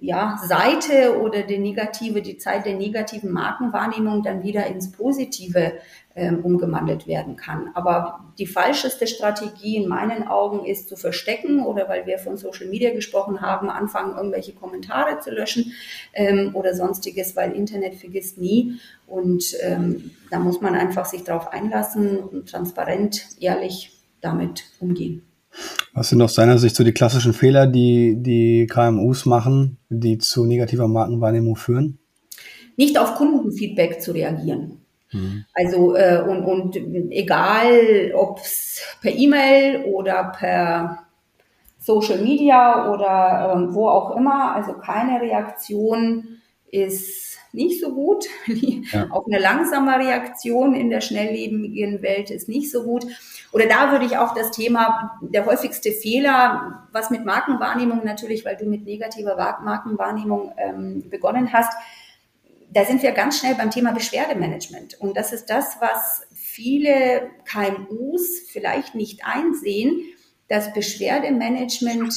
ja, 0.00 0.38
Seite 0.46 1.20
oder 1.20 1.42
die 1.42 1.58
negative, 1.58 2.22
die 2.22 2.38
Zeit 2.38 2.66
der 2.66 2.74
negativen 2.74 3.32
Markenwahrnehmung 3.32 4.22
dann 4.22 4.42
wieder 4.42 4.66
ins 4.66 4.92
Positive 4.92 5.72
ähm, 6.14 6.44
umgewandelt 6.44 7.06
werden 7.06 7.36
kann. 7.36 7.70
Aber 7.74 8.32
die 8.38 8.46
falscheste 8.46 9.06
Strategie 9.06 9.76
in 9.76 9.88
meinen 9.88 10.26
Augen 10.26 10.64
ist 10.64 10.88
zu 10.88 10.96
verstecken 10.96 11.64
oder 11.64 11.88
weil 11.88 12.06
wir 12.06 12.18
von 12.18 12.36
Social 12.36 12.66
Media 12.66 12.92
gesprochen 12.92 13.40
haben, 13.40 13.70
anfangen, 13.70 14.16
irgendwelche 14.16 14.52
Kommentare 14.52 15.20
zu 15.20 15.30
löschen 15.30 15.72
ähm, 16.12 16.50
oder 16.54 16.74
sonstiges, 16.74 17.36
weil 17.36 17.52
Internet 17.52 17.94
vergisst 17.96 18.38
nie. 18.38 18.80
Und 19.06 19.54
ähm, 19.62 20.12
da 20.30 20.38
muss 20.38 20.60
man 20.60 20.74
einfach 20.74 21.06
sich 21.06 21.24
darauf 21.24 21.52
einlassen 21.52 22.18
und 22.18 22.48
transparent, 22.48 23.26
ehrlich 23.40 23.92
damit 24.20 24.64
umgehen. 24.80 25.27
Was 25.94 26.10
sind 26.10 26.22
aus 26.22 26.34
deiner 26.34 26.58
Sicht 26.58 26.76
so 26.76 26.84
die 26.84 26.92
klassischen 26.92 27.32
Fehler, 27.32 27.66
die 27.66 28.16
die 28.18 28.66
KMUs 28.66 29.26
machen, 29.26 29.78
die 29.88 30.18
zu 30.18 30.44
negativer 30.44 30.88
Markenwahrnehmung 30.88 31.56
führen? 31.56 31.98
Nicht 32.76 32.98
auf 32.98 33.16
Kundenfeedback 33.16 34.00
zu 34.00 34.12
reagieren. 34.12 34.80
Mhm. 35.12 35.44
Also 35.54 35.96
äh, 35.96 36.22
und, 36.26 36.44
und 36.44 36.76
egal, 37.10 38.12
ob 38.14 38.38
es 38.40 38.82
per 39.00 39.12
E-Mail 39.12 39.84
oder 39.84 40.32
per 40.36 40.98
Social 41.78 42.18
Media 42.18 42.92
oder 42.92 43.54
ähm, 43.54 43.74
wo 43.74 43.88
auch 43.88 44.16
immer, 44.16 44.54
also 44.54 44.74
keine 44.74 45.20
Reaktion 45.20 46.38
ist 46.70 47.27
nicht 47.52 47.80
so 47.80 47.94
gut. 47.94 48.26
Ja. 48.92 49.06
Auch 49.10 49.26
eine 49.26 49.38
langsame 49.38 49.98
Reaktion 49.98 50.74
in 50.74 50.88
der 50.88 51.00
schnelllebigen 51.00 52.00
Welt 52.00 52.30
ist 52.30 52.48
nicht 52.48 52.70
so 52.70 52.84
gut. 52.84 53.06
Oder 53.52 53.66
da 53.66 53.92
würde 53.92 54.06
ich 54.06 54.16
auch 54.16 54.34
das 54.34 54.50
Thema, 54.50 55.18
der 55.20 55.44
häufigste 55.44 55.92
Fehler, 55.92 56.88
was 56.92 57.10
mit 57.10 57.24
Markenwahrnehmung 57.24 58.02
natürlich, 58.04 58.44
weil 58.44 58.56
du 58.56 58.64
mit 58.64 58.84
negativer 58.84 59.36
Markenwahrnehmung 59.62 60.52
ähm, 60.56 61.04
begonnen 61.10 61.52
hast, 61.52 61.72
da 62.70 62.84
sind 62.84 63.02
wir 63.02 63.12
ganz 63.12 63.38
schnell 63.38 63.54
beim 63.54 63.70
Thema 63.70 63.92
Beschwerdemanagement. 63.92 65.00
Und 65.00 65.16
das 65.16 65.32
ist 65.32 65.46
das, 65.46 65.76
was 65.80 66.22
viele 66.34 67.30
KMUs 67.44 68.48
vielleicht 68.50 68.94
nicht 68.94 69.24
einsehen, 69.24 70.02
dass 70.48 70.72
Beschwerdemanagement 70.72 72.14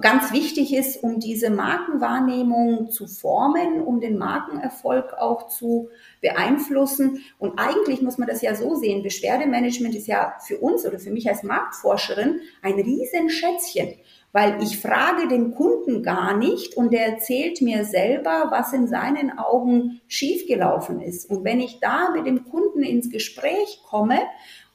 ganz 0.00 0.32
wichtig 0.32 0.74
ist, 0.74 1.02
um 1.02 1.20
diese 1.20 1.50
Markenwahrnehmung 1.50 2.90
zu 2.90 3.06
formen, 3.06 3.82
um 3.82 4.00
den 4.00 4.16
Markenerfolg 4.16 5.12
auch 5.14 5.48
zu 5.48 5.90
beeinflussen. 6.20 7.22
Und 7.38 7.58
eigentlich 7.58 8.00
muss 8.00 8.18
man 8.18 8.28
das 8.28 8.42
ja 8.42 8.54
so 8.54 8.74
sehen, 8.74 9.02
Beschwerdemanagement 9.02 9.94
ist 9.94 10.06
ja 10.06 10.34
für 10.46 10.58
uns 10.58 10.86
oder 10.86 10.98
für 10.98 11.10
mich 11.10 11.28
als 11.28 11.42
Marktforscherin 11.42 12.40
ein 12.62 12.74
Riesenschätzchen 12.74 13.94
weil 14.36 14.62
ich 14.62 14.80
frage 14.80 15.28
den 15.28 15.54
Kunden 15.54 16.02
gar 16.02 16.36
nicht 16.36 16.76
und 16.76 16.92
der 16.92 17.06
erzählt 17.06 17.62
mir 17.62 17.86
selber, 17.86 18.48
was 18.50 18.74
in 18.74 18.86
seinen 18.86 19.38
Augen 19.38 20.02
schiefgelaufen 20.08 21.00
ist. 21.00 21.30
Und 21.30 21.42
wenn 21.42 21.58
ich 21.58 21.80
da 21.80 22.10
mit 22.10 22.26
dem 22.26 22.44
Kunden 22.44 22.82
ins 22.82 23.08
Gespräch 23.08 23.80
komme 23.88 24.18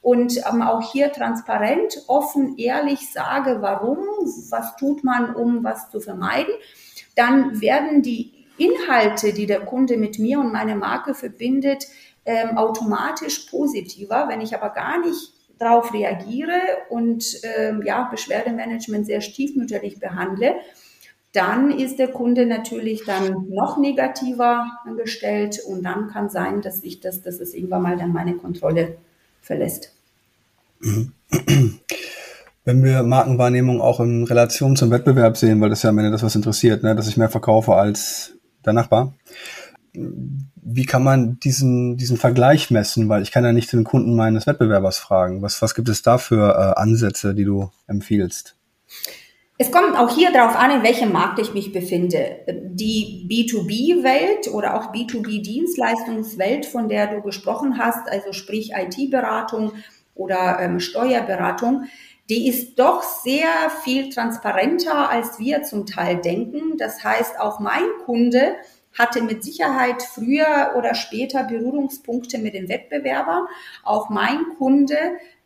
und 0.02 0.36
ähm, 0.38 0.62
auch 0.62 0.92
hier 0.92 1.12
transparent, 1.12 2.02
offen, 2.08 2.58
ehrlich 2.58 3.10
sage, 3.10 3.58
warum, 3.60 3.98
was 4.50 4.76
tut 4.76 5.04
man, 5.04 5.34
um 5.34 5.62
was 5.62 5.90
zu 5.90 6.00
vermeiden, 6.00 6.52
dann 7.14 7.60
werden 7.60 8.02
die 8.02 8.32
Inhalte, 8.58 9.32
die 9.32 9.46
der 9.46 9.60
Kunde 9.60 9.96
mit 9.96 10.18
mir 10.18 10.40
und 10.40 10.52
meine 10.52 10.76
Marke 10.76 11.14
verbindet, 11.14 11.86
ähm, 12.26 12.58
automatisch 12.58 13.48
positiver. 13.50 14.26
Wenn 14.28 14.40
ich 14.40 14.54
aber 14.54 14.70
gar 14.70 15.00
nicht 15.00 15.32
darauf 15.58 15.94
reagiere 15.94 16.60
und 16.90 17.24
ähm, 17.44 17.82
ja, 17.84 18.08
Beschwerdemanagement 18.10 19.06
sehr 19.06 19.20
stiefmütterlich 19.20 20.00
behandle, 20.00 20.56
dann 21.32 21.70
ist 21.70 21.98
der 21.98 22.08
Kunde 22.08 22.44
natürlich 22.44 23.04
dann 23.04 23.46
noch 23.48 23.78
negativer 23.78 24.66
angestellt 24.84 25.60
und 25.66 25.82
dann 25.82 26.08
kann 26.08 26.28
sein, 26.28 26.60
dass 26.60 26.82
ich 26.82 27.00
das, 27.00 27.22
dass 27.22 27.40
es 27.40 27.54
irgendwann 27.54 27.82
mal 27.82 27.96
dann 27.96 28.12
meine 28.12 28.34
Kontrolle 28.34 28.98
verlässt. 29.42 29.92
Wenn 32.64 32.84
wir 32.84 33.02
Markenwahrnehmung 33.02 33.80
auch 33.80 34.00
in 34.00 34.24
Relation 34.24 34.76
zum 34.76 34.90
Wettbewerb 34.90 35.36
sehen, 35.36 35.60
weil 35.60 35.70
das 35.70 35.82
ja 35.82 35.90
am 35.90 35.98
Ende 35.98 36.10
das, 36.10 36.22
was 36.22 36.34
interessiert, 36.34 36.82
ne, 36.82 36.94
dass 36.94 37.08
ich 37.08 37.16
mehr 37.16 37.28
verkaufe 37.28 37.74
als 37.74 38.32
der 38.64 38.72
Nachbar 38.72 39.14
wie 39.94 40.86
kann 40.86 41.02
man 41.02 41.38
diesen, 41.40 41.96
diesen 41.96 42.16
Vergleich 42.16 42.70
messen? 42.70 43.08
Weil 43.08 43.22
ich 43.22 43.32
kann 43.32 43.44
ja 43.44 43.52
nicht 43.52 43.72
den 43.72 43.84
Kunden 43.84 44.14
meines 44.14 44.46
Wettbewerbers 44.46 44.98
fragen. 44.98 45.42
Was, 45.42 45.60
was 45.60 45.74
gibt 45.74 45.88
es 45.88 46.02
da 46.02 46.18
für 46.18 46.54
äh, 46.54 46.80
Ansätze, 46.80 47.34
die 47.34 47.44
du 47.44 47.70
empfiehlst? 47.86 48.56
Es 49.58 49.70
kommt 49.70 49.96
auch 49.96 50.14
hier 50.14 50.32
darauf 50.32 50.56
an, 50.56 50.70
in 50.70 50.82
welchem 50.82 51.12
Markt 51.12 51.38
ich 51.38 51.54
mich 51.54 51.72
befinde. 51.72 52.38
Die 52.48 53.26
B2B-Welt 53.30 54.48
oder 54.52 54.74
auch 54.74 54.92
B2B-Dienstleistungswelt, 54.92 56.66
von 56.66 56.88
der 56.88 57.14
du 57.14 57.22
gesprochen 57.22 57.78
hast, 57.78 58.08
also 58.08 58.32
sprich 58.32 58.72
IT-Beratung 58.72 59.72
oder 60.14 60.58
ähm, 60.60 60.80
Steuerberatung, 60.80 61.84
die 62.30 62.48
ist 62.48 62.78
doch 62.78 63.02
sehr 63.02 63.48
viel 63.84 64.08
transparenter, 64.08 65.10
als 65.10 65.38
wir 65.38 65.62
zum 65.64 65.86
Teil 65.86 66.16
denken. 66.16 66.78
Das 66.78 67.04
heißt, 67.04 67.38
auch 67.38 67.60
mein 67.60 67.84
Kunde 68.06 68.56
hatte 68.98 69.22
mit 69.22 69.42
Sicherheit 69.44 70.02
früher 70.02 70.72
oder 70.76 70.94
später 70.94 71.44
Berührungspunkte 71.44 72.38
mit 72.38 72.54
den 72.54 72.68
Wettbewerbern. 72.68 73.46
Auch 73.84 74.08
mein 74.08 74.44
Kunde 74.58 74.96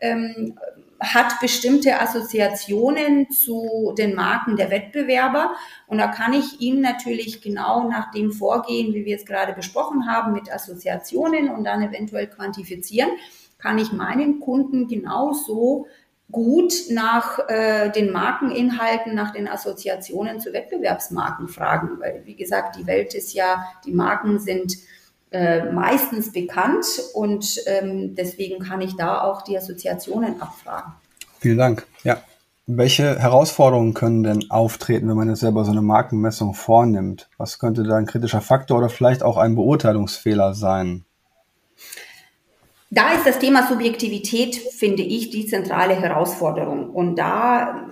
ähm, 0.00 0.58
hat 1.00 1.40
bestimmte 1.40 2.00
Assoziationen 2.00 3.30
zu 3.30 3.94
den 3.98 4.14
Marken 4.14 4.56
der 4.56 4.70
Wettbewerber. 4.70 5.54
Und 5.86 5.98
da 5.98 6.08
kann 6.08 6.32
ich 6.32 6.60
ihm 6.60 6.80
natürlich 6.80 7.42
genau 7.42 7.88
nach 7.88 8.10
dem 8.10 8.32
vorgehen, 8.32 8.94
wie 8.94 9.04
wir 9.04 9.16
es 9.16 9.26
gerade 9.26 9.52
besprochen 9.52 10.08
haben, 10.08 10.32
mit 10.32 10.52
Assoziationen 10.52 11.50
und 11.50 11.64
dann 11.64 11.82
eventuell 11.82 12.28
quantifizieren, 12.28 13.10
kann 13.58 13.78
ich 13.78 13.92
meinen 13.92 14.40
Kunden 14.40 14.86
genauso 14.88 15.86
gut 16.30 16.74
nach 16.90 17.38
äh, 17.48 17.90
den 17.90 18.10
Markeninhalten, 18.10 19.14
nach 19.14 19.32
den 19.32 19.48
Assoziationen 19.48 20.40
zu 20.40 20.52
Wettbewerbsmarken 20.52 21.48
fragen, 21.48 22.00
weil 22.00 22.22
wie 22.24 22.34
gesagt, 22.34 22.76
die 22.76 22.86
Welt 22.86 23.14
ist 23.14 23.32
ja, 23.32 23.64
die 23.84 23.92
Marken 23.92 24.38
sind 24.38 24.76
äh, 25.30 25.70
meistens 25.72 26.32
bekannt 26.32 26.86
und 27.14 27.60
ähm, 27.66 28.14
deswegen 28.14 28.62
kann 28.62 28.80
ich 28.80 28.96
da 28.96 29.22
auch 29.22 29.42
die 29.42 29.58
Assoziationen 29.58 30.40
abfragen. 30.40 30.92
Vielen 31.40 31.58
Dank. 31.58 31.86
Ja. 32.04 32.18
Welche 32.68 33.18
Herausforderungen 33.18 33.94
können 33.94 34.24
denn 34.24 34.50
auftreten, 34.50 35.08
wenn 35.08 35.16
man 35.16 35.28
jetzt 35.28 35.38
selber 35.38 35.64
so 35.64 35.70
eine 35.70 35.82
Markenmessung 35.82 36.52
vornimmt? 36.52 37.28
Was 37.38 37.60
könnte 37.60 37.84
da 37.84 37.96
ein 37.96 38.06
kritischer 38.06 38.40
Faktor 38.40 38.78
oder 38.78 38.88
vielleicht 38.88 39.22
auch 39.22 39.36
ein 39.36 39.54
Beurteilungsfehler 39.54 40.52
sein? 40.52 41.04
Da 42.90 43.14
ist 43.14 43.26
das 43.26 43.38
Thema 43.38 43.68
Subjektivität, 43.68 44.56
finde 44.56 45.02
ich, 45.02 45.30
die 45.30 45.46
zentrale 45.46 45.94
Herausforderung. 45.94 46.90
Und 46.90 47.16
da, 47.16 47.88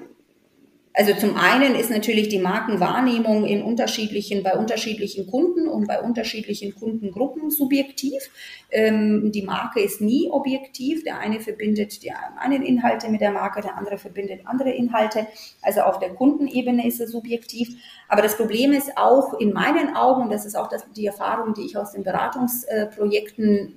also 0.97 1.13
zum 1.15 1.37
einen 1.37 1.75
ist 1.75 1.91
natürlich 1.91 2.29
die 2.29 2.39
Markenwahrnehmung 2.39 3.47
in 3.47 3.63
unterschiedlichen, 3.63 4.45
bei 4.45 4.55
unterschiedlichen 4.55 5.27
Kunden 5.27 5.67
und 5.67 5.89
bei 5.89 6.01
unterschiedlichen 6.01 6.73
Kundengruppen 6.73 7.51
subjektiv. 7.51 8.31
Ähm, 8.71 9.33
die 9.33 9.43
Marke 9.43 9.81
ist 9.81 10.01
nie 10.01 10.31
objektiv. 10.31 11.03
Der 11.03 11.19
eine 11.19 11.41
verbindet 11.41 12.05
die 12.05 12.13
einen 12.13 12.63
Inhalte 12.63 13.09
mit 13.09 13.21
der 13.21 13.33
Marke, 13.33 13.61
der 13.61 13.77
andere 13.77 13.99
verbindet 13.99 14.43
andere 14.47 14.71
Inhalte. 14.71 15.27
Also 15.63 15.81
auf 15.81 15.99
der 15.99 16.11
Kundenebene 16.11 16.87
ist 16.87 17.01
es 17.01 17.11
subjektiv. 17.11 17.77
Aber 18.09 18.23
das 18.23 18.37
Problem 18.37 18.73
ist 18.73 18.97
auch 18.97 19.41
in 19.41 19.53
meinen 19.53 19.97
Augen, 19.97 20.31
das 20.31 20.47
ist 20.47 20.55
auch 20.55 20.69
das, 20.69 20.87
die 20.93 21.07
Erfahrung, 21.07 21.55
die 21.55 21.63
ich 21.63 21.77
aus 21.77 21.91
den 21.91 22.05
Beratungsprojekten 22.05 23.75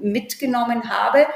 mitgenommen 0.00 0.88
habe, 0.88 1.26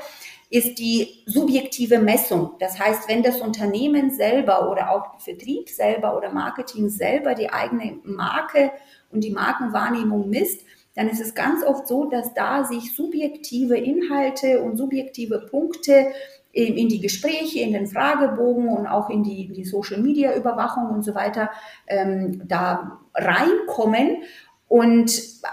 ist 0.51 0.79
die 0.79 1.23
subjektive 1.27 1.99
Messung. 1.99 2.53
Das 2.59 2.79
heißt, 2.79 3.09
wenn 3.09 3.23
das 3.23 3.41
Unternehmen 3.41 4.11
selber 4.11 4.71
oder 4.71 4.91
auch 4.91 5.21
Vertrieb 5.21 5.69
selber 5.69 6.17
oder 6.17 6.33
Marketing 6.33 6.89
selber 6.89 7.35
die 7.35 7.51
eigene 7.51 7.99
Marke 8.05 8.73
und 9.11 9.23
die 9.23 9.31
Markenwahrnehmung 9.31 10.31
misst, 10.31 10.65
dann 10.95 11.09
ist 11.09 11.21
es 11.21 11.35
ganz 11.35 11.65
oft 11.65 11.87
so, 11.87 12.07
dass 12.07 12.35
da 12.35 12.65
sich 12.65 12.97
subjektive 12.97 13.77
Inhalte 13.77 14.63
und 14.63 14.77
subjektive 14.77 15.47
Punkte 15.51 16.13
in 16.51 16.89
die 16.89 17.01
Gespräche, 17.01 17.61
in 17.61 17.73
den 17.73 17.87
Fragebogen 17.87 18.69
und 18.69 18.87
auch 18.87 19.11
in 19.11 19.23
die, 19.23 19.53
die 19.53 19.65
Social-Media-Überwachung 19.65 20.89
und 20.89 21.05
so 21.05 21.15
weiter 21.15 21.51
ähm, 21.87 22.43
da 22.49 22.99
reinkommen 23.15 24.23
und 24.69 25.11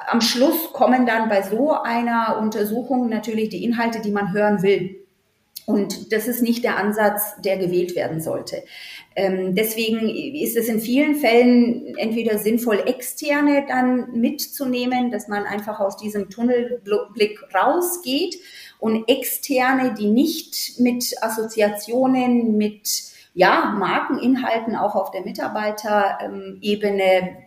am 0.08 0.22
Schluss 0.22 0.74
kommen 0.74 1.06
dann 1.06 1.30
bei 1.30 1.42
so 1.42 1.72
einer 1.72 2.38
Untersuchung 2.42 3.10
natürlich 3.10 3.50
die 3.50 3.64
Inhalte, 3.64 4.02
die 4.02 4.12
man 4.12 4.34
hören 4.34 4.62
will. 4.62 4.98
Und 5.66 6.14
das 6.14 6.28
ist 6.28 6.44
nicht 6.44 6.64
der 6.64 6.78
Ansatz, 6.78 7.34
der 7.44 7.58
gewählt 7.58 7.96
werden 7.96 8.22
sollte. 8.22 8.64
Ähm, 9.16 9.56
deswegen 9.56 10.10
ist 10.10 10.56
es 10.58 10.68
in 10.68 10.80
vielen 10.80 11.16
Fällen 11.16 11.96
entweder 11.98 12.38
sinnvoll, 12.38 12.84
externe 12.86 13.66
dann 13.68 14.12
mitzunehmen, 14.12 15.10
dass 15.10 15.28
man 15.28 15.46
einfach 15.46 15.80
aus 15.80 15.98
diesem 15.98 16.30
Tunnelblick 16.30 17.40
rausgeht 17.56 18.38
und 18.80 19.10
externe, 19.10 19.96
die 19.98 20.08
nicht 20.08 20.80
mit 20.80 21.16
Assoziationen, 21.22 22.58
mit 22.58 23.16
ja, 23.34 23.76
Markeninhalten 23.80 24.76
auch 24.76 24.94
auf 24.96 25.10
der 25.12 25.24
Mitarbeiterebene 25.24 27.45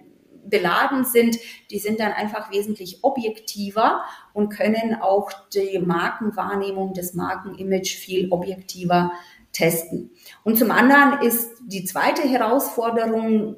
beladen 0.51 1.05
sind, 1.05 1.39
die 1.71 1.79
sind 1.79 2.01
dann 2.01 2.13
einfach 2.13 2.51
wesentlich 2.51 3.03
objektiver 3.03 4.03
und 4.33 4.51
können 4.51 4.97
auch 5.01 5.31
die 5.55 5.79
Markenwahrnehmung, 5.79 6.95
das 6.95 7.15
Markenimage 7.15 7.97
viel 7.97 8.31
objektiver 8.31 9.13
testen. 9.53 10.11
Und 10.45 10.59
zum 10.59 10.71
anderen 10.71 11.23
ist 11.23 11.51
die 11.67 11.85
zweite 11.85 12.23
Herausforderung, 12.23 13.57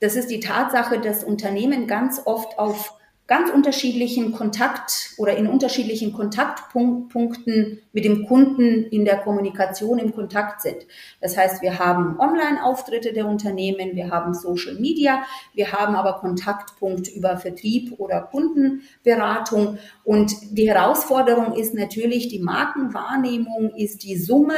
das 0.00 0.16
ist 0.16 0.30
die 0.30 0.40
Tatsache, 0.40 1.00
dass 1.00 1.24
Unternehmen 1.24 1.86
ganz 1.86 2.22
oft 2.24 2.58
auf 2.58 2.94
ganz 3.30 3.48
unterschiedlichen 3.48 4.32
Kontakt 4.32 5.12
oder 5.16 5.36
in 5.36 5.46
unterschiedlichen 5.46 6.12
Kontaktpunkten 6.12 7.80
mit 7.92 8.04
dem 8.04 8.26
Kunden 8.26 8.86
in 8.90 9.04
der 9.04 9.18
Kommunikation 9.18 10.00
im 10.00 10.12
Kontakt 10.12 10.62
sind. 10.62 10.78
Das 11.20 11.36
heißt, 11.36 11.62
wir 11.62 11.78
haben 11.78 12.18
Online-Auftritte 12.18 13.12
der 13.12 13.28
Unternehmen, 13.28 13.94
wir 13.94 14.10
haben 14.10 14.34
Social 14.34 14.74
Media, 14.74 15.22
wir 15.54 15.70
haben 15.70 15.94
aber 15.94 16.14
Kontaktpunkt 16.14 17.06
über 17.06 17.36
Vertrieb 17.36 18.00
oder 18.00 18.20
Kundenberatung. 18.20 19.78
Und 20.02 20.32
die 20.50 20.68
Herausforderung 20.68 21.54
ist 21.54 21.72
natürlich, 21.72 22.26
die 22.26 22.40
Markenwahrnehmung 22.40 23.76
ist 23.76 24.02
die 24.02 24.16
Summe 24.16 24.56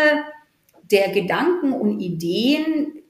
der 0.91 1.11
Gedanken 1.11 1.75
und 1.75 2.01
Ideen 2.01 3.02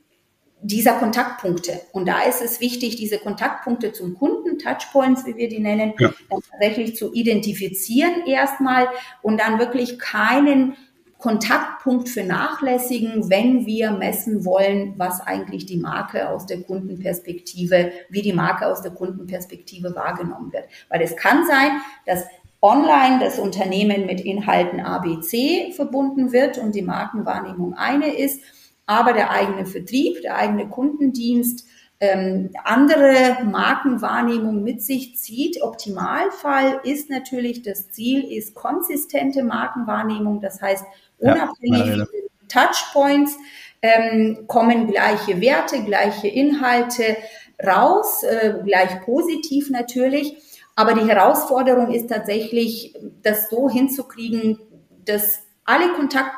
dieser 0.62 0.94
Kontaktpunkte. 0.94 1.80
Und 1.92 2.06
da 2.06 2.22
ist 2.22 2.40
es 2.40 2.60
wichtig, 2.60 2.96
diese 2.96 3.18
Kontaktpunkte 3.18 3.92
zum 3.92 4.14
Kunden, 4.14 4.58
Touchpoints, 4.58 5.26
wie 5.26 5.36
wir 5.36 5.48
die 5.48 5.58
nennen, 5.58 5.94
ja. 5.98 6.12
tatsächlich 6.30 6.96
zu 6.96 7.12
identifizieren 7.12 8.26
erstmal 8.26 8.88
und 9.22 9.40
dann 9.40 9.58
wirklich 9.58 9.98
keinen 9.98 10.76
Kontaktpunkt 11.18 12.08
vernachlässigen, 12.08 13.30
wenn 13.30 13.64
wir 13.64 13.92
messen 13.92 14.44
wollen, 14.44 14.94
was 14.96 15.20
eigentlich 15.20 15.66
die 15.66 15.76
Marke 15.76 16.28
aus 16.28 16.46
der 16.46 16.62
Kundenperspektive, 16.62 17.92
wie 18.08 18.22
die 18.22 18.32
Marke 18.32 18.66
aus 18.66 18.82
der 18.82 18.90
Kundenperspektive 18.90 19.94
wahrgenommen 19.94 20.52
wird. 20.52 20.64
Weil 20.88 21.00
es 21.00 21.16
kann 21.16 21.46
sein, 21.46 21.80
dass 22.06 22.24
online 22.60 23.20
das 23.20 23.38
Unternehmen 23.38 24.06
mit 24.06 24.20
Inhalten 24.20 24.80
ABC 24.80 25.72
verbunden 25.74 26.32
wird 26.32 26.58
und 26.58 26.74
die 26.74 26.82
Markenwahrnehmung 26.82 27.74
eine 27.74 28.16
ist 28.16 28.40
aber 28.86 29.12
der 29.12 29.30
eigene 29.30 29.66
Vertrieb, 29.66 30.22
der 30.22 30.36
eigene 30.36 30.68
Kundendienst 30.68 31.66
ähm, 32.00 32.50
andere 32.64 33.44
Markenwahrnehmung 33.44 34.64
mit 34.64 34.82
sich 34.82 35.16
zieht. 35.16 35.62
Optimalfall 35.62 36.80
ist 36.82 37.08
natürlich, 37.10 37.62
das 37.62 37.90
Ziel 37.90 38.24
ist 38.24 38.54
konsistente 38.54 39.44
Markenwahrnehmung, 39.44 40.40
das 40.40 40.60
heißt 40.60 40.84
unabhängig 41.18 41.96
ja, 41.96 42.04
Touchpoints 42.48 43.36
ähm, 43.82 44.46
kommen 44.48 44.88
gleiche 44.88 45.40
Werte, 45.40 45.84
gleiche 45.84 46.26
Inhalte 46.26 47.16
raus, 47.64 48.24
äh, 48.24 48.54
gleich 48.64 49.00
positiv 49.02 49.70
natürlich. 49.70 50.36
Aber 50.74 50.94
die 50.94 51.06
Herausforderung 51.06 51.92
ist 51.92 52.08
tatsächlich, 52.08 52.94
das 53.22 53.48
so 53.48 53.70
hinzukriegen, 53.70 54.58
dass 55.04 55.40
alle 55.64 55.92
Kontakt 55.92 56.34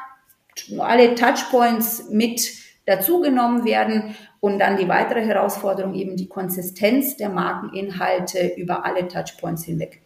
alle 0.78 1.14
Touchpoints 1.14 2.10
mit 2.10 2.52
dazugenommen 2.86 3.64
werden 3.64 4.14
und 4.40 4.58
dann 4.58 4.76
die 4.76 4.88
weitere 4.88 5.24
Herausforderung 5.24 5.94
eben 5.94 6.16
die 6.16 6.28
Konsistenz 6.28 7.16
der 7.16 7.30
Markeninhalte 7.30 8.52
über 8.56 8.84
alle 8.84 9.08
Touchpoints 9.08 9.64
hinweg. 9.64 10.02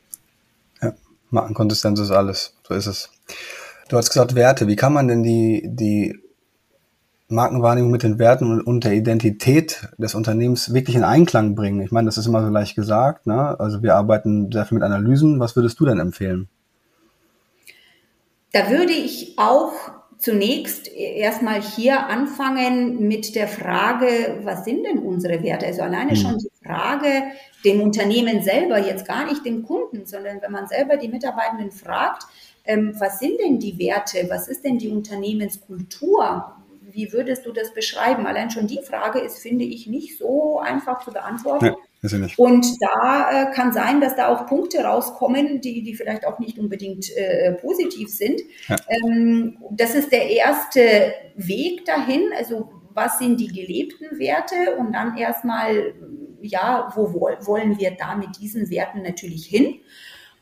Ja, 0.80 0.94
Markenkonsistenz 1.30 1.98
ist 1.98 2.10
alles, 2.10 2.54
so 2.66 2.74
ist 2.74 2.86
es. 2.86 3.10
Du 3.88 3.96
hast 3.96 4.10
gesagt 4.10 4.34
Werte, 4.34 4.68
wie 4.68 4.76
kann 4.76 4.92
man 4.92 5.08
denn 5.08 5.22
die, 5.22 5.62
die 5.64 6.20
Markenwahrnehmung 7.28 7.90
mit 7.90 8.02
den 8.02 8.18
Werten 8.18 8.60
und 8.60 8.84
der 8.84 8.92
Identität 8.92 9.88
des 9.98 10.14
Unternehmens 10.14 10.72
wirklich 10.72 10.94
in 10.94 11.04
Einklang 11.04 11.54
bringen? 11.54 11.80
Ich 11.80 11.90
meine, 11.90 12.06
das 12.06 12.16
ist 12.18 12.26
immer 12.26 12.42
so 12.42 12.48
leicht 12.48 12.76
gesagt, 12.76 13.26
ne? 13.26 13.58
Also 13.58 13.82
wir 13.82 13.96
arbeiten 13.96 14.52
sehr 14.52 14.66
viel 14.66 14.76
mit 14.76 14.84
Analysen. 14.84 15.40
Was 15.40 15.56
würdest 15.56 15.80
du 15.80 15.86
denn 15.86 15.98
empfehlen? 15.98 16.48
Da 18.52 18.70
würde 18.70 18.92
ich 18.92 19.34
auch 19.36 19.72
zunächst 20.18 20.88
erstmal 20.88 21.62
hier 21.62 22.06
anfangen 22.06 23.06
mit 23.06 23.34
der 23.34 23.48
Frage, 23.48 24.40
was 24.42 24.64
sind 24.64 24.84
denn 24.84 24.98
unsere 24.98 25.42
Werte? 25.42 25.66
Also 25.66 25.82
alleine 25.82 26.16
schon 26.16 26.32
hm. 26.32 26.38
die 26.38 26.66
Frage, 26.66 27.22
dem 27.64 27.80
Unternehmen 27.80 28.42
selber, 28.42 28.78
jetzt 28.78 29.06
gar 29.06 29.24
nicht 29.24 29.44
dem 29.44 29.62
Kunden, 29.64 30.06
sondern 30.06 30.42
wenn 30.42 30.52
man 30.52 30.66
selber 30.66 30.96
die 30.96 31.08
Mitarbeitenden 31.08 31.70
fragt, 31.70 32.24
ähm, 32.64 32.94
was 32.98 33.18
sind 33.18 33.40
denn 33.40 33.58
die 33.58 33.78
Werte? 33.78 34.26
Was 34.28 34.48
ist 34.48 34.64
denn 34.64 34.78
die 34.78 34.88
Unternehmenskultur? 34.88 36.52
Wie 36.82 37.12
würdest 37.12 37.46
du 37.46 37.52
das 37.52 37.72
beschreiben? 37.72 38.26
Allein 38.26 38.50
schon 38.50 38.66
die 38.66 38.82
Frage 38.82 39.20
ist, 39.20 39.38
finde 39.38 39.64
ich, 39.64 39.86
nicht 39.86 40.18
so 40.18 40.58
einfach 40.58 41.04
zu 41.04 41.12
beantworten. 41.12 41.66
Ja. 41.66 41.76
Und 42.38 42.66
da 42.80 43.30
äh, 43.30 43.54
kann 43.54 43.72
sein, 43.72 44.00
dass 44.00 44.14
da 44.14 44.28
auch 44.28 44.46
Punkte 44.46 44.78
rauskommen, 44.84 45.60
die, 45.60 45.82
die 45.82 45.94
vielleicht 45.94 46.26
auch 46.26 46.38
nicht 46.38 46.58
unbedingt 46.58 47.06
äh, 47.16 47.52
positiv 47.54 48.08
sind. 48.08 48.40
Ja. 48.68 48.76
Ähm, 48.88 49.58
das 49.72 49.94
ist 49.94 50.12
der 50.12 50.30
erste 50.30 51.12
Weg 51.34 51.84
dahin. 51.84 52.30
Also 52.36 52.70
was 52.94 53.18
sind 53.18 53.40
die 53.40 53.48
gelebten 53.48 54.18
Werte? 54.18 54.76
Und 54.78 54.92
dann 54.92 55.16
erstmal, 55.16 55.94
ja, 56.40 56.92
wo 56.94 57.12
wollen 57.12 57.78
wir 57.78 57.92
da 57.92 58.14
mit 58.14 58.38
diesen 58.40 58.70
Werten 58.70 59.02
natürlich 59.02 59.46
hin? 59.46 59.80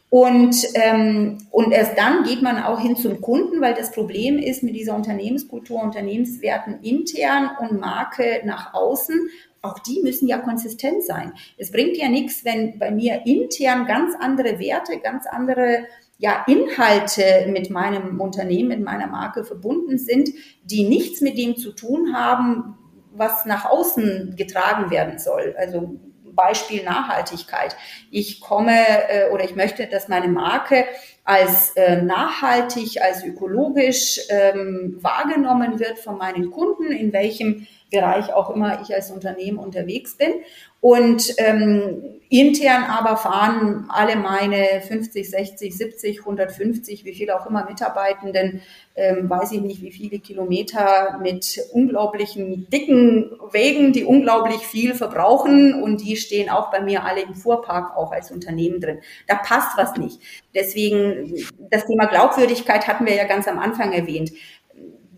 Und, 0.09 0.57
ähm, 0.75 1.38
und 1.51 1.73
erst 1.73 1.99
dann 1.99 2.23
geht 2.23 2.40
man 2.40 2.62
auch 2.62 2.81
hin 2.81 2.97
zum 2.97 3.21
Kunden, 3.21 3.61
weil 3.61 3.75
das 3.75 3.90
Problem 3.90 4.38
ist 4.38 4.62
mit 4.62 4.75
dieser 4.75 4.95
Unternehmenskultur, 4.95 5.83
Unternehmenswerten 5.83 6.81
intern 6.83 7.51
und 7.61 7.81
Marke 7.81 8.42
nach 8.45 8.73
außen, 8.73 9.29
auch 9.66 9.79
die 9.81 10.00
müssen 10.02 10.29
ja 10.29 10.38
konsistent 10.38 11.05
sein. 11.05 11.33
Es 11.59 11.70
bringt 11.70 11.96
ja 11.96 12.09
nichts, 12.09 12.44
wenn 12.44 12.79
bei 12.79 12.90
mir 12.90 13.22
intern 13.26 13.87
ganz 13.87 14.14
andere 14.18 14.59
Werte, 14.59 14.98
ganz 14.98 15.26
andere 15.26 15.87
ja, 16.18 16.44
Inhalte 16.46 17.46
mit 17.48 17.70
meinem 17.70 18.20
Unternehmen, 18.20 18.68
mit 18.68 18.83
meiner 18.83 19.07
Marke 19.07 19.44
verbunden 19.44 19.98
sind, 19.98 20.31
die 20.64 20.88
nichts 20.88 21.20
mit 21.20 21.37
dem 21.37 21.57
zu 21.57 21.72
tun 21.72 22.14
haben, 22.14 22.79
was 23.12 23.44
nach 23.44 23.66
außen 23.66 24.35
getragen 24.37 24.90
werden 24.90 25.18
soll. 25.18 25.55
Also 25.59 25.98
Beispiel 26.37 26.85
Nachhaltigkeit. 26.85 27.74
Ich 28.11 28.40
komme 28.40 28.76
äh, 29.09 29.31
oder 29.31 29.44
ich 29.44 29.57
möchte, 29.57 29.87
dass 29.87 30.09
meine 30.09 30.29
Marke 30.29 30.85
als 31.24 31.72
äh, 31.76 32.02
nachhaltig, 32.02 33.02
als 33.02 33.24
ökologisch 33.24 34.20
ähm, 34.29 34.98
wahrgenommen 35.00 35.81
wird 35.81 35.98
von 35.98 36.18
meinen 36.18 36.50
Kunden, 36.52 36.92
in 36.92 37.12
welchem 37.12 37.66
Bereich 37.90 38.33
auch 38.33 38.51
immer 38.51 38.81
ich 38.83 38.94
als 38.94 39.11
Unternehmen 39.11 39.59
unterwegs 39.59 40.16
bin. 40.16 40.33
Und 40.81 41.35
ähm, 41.38 42.20
intern 42.29 42.85
aber 42.85 43.16
fahren 43.16 43.87
alle 43.88 44.16
meine 44.16 44.81
50, 44.87 45.29
60, 45.29 45.77
70, 45.77 46.18
150, 46.20 47.05
wie 47.05 47.14
viele 47.14 47.40
auch 47.40 47.46
immer 47.46 47.64
Mitarbeitenden, 47.64 48.62
ähm, 48.94 49.29
weiß 49.29 49.53
ich 49.53 49.62
nicht, 49.62 49.83
wie 49.83 49.90
viele 49.90 50.18
Kilometer 50.18 51.18
mit 51.22 51.61
unglaublichen 51.72 52.68
dicken 52.70 53.33
Wegen, 53.51 53.92
die 53.92 54.05
unglaublich 54.05 54.66
viel 54.66 54.94
verbrauchen 54.94 55.83
und 55.83 56.03
die 56.03 56.16
stehen 56.16 56.51
auch 56.51 56.70
bei 56.70 56.81
mir 56.81 57.05
alle 57.05 57.22
im 57.22 57.35
Fuhrpark 57.35 57.96
auch 57.96 58.12
als 58.12 58.31
Unternehmen 58.31 58.81
drin. 58.81 59.01
Da 59.27 59.37
passt 59.37 59.77
was 59.77 59.96
nicht. 59.96 60.20
Deswegen, 60.55 61.35
das 61.70 61.87
Thema 61.87 62.07
Glaubwürdigkeit 62.07 62.87
hatten 62.87 63.07
wir 63.07 63.14
ja 63.14 63.25
ganz 63.25 63.49
am 63.49 63.59
Anfang 63.59 63.92
erwähnt 63.92 64.31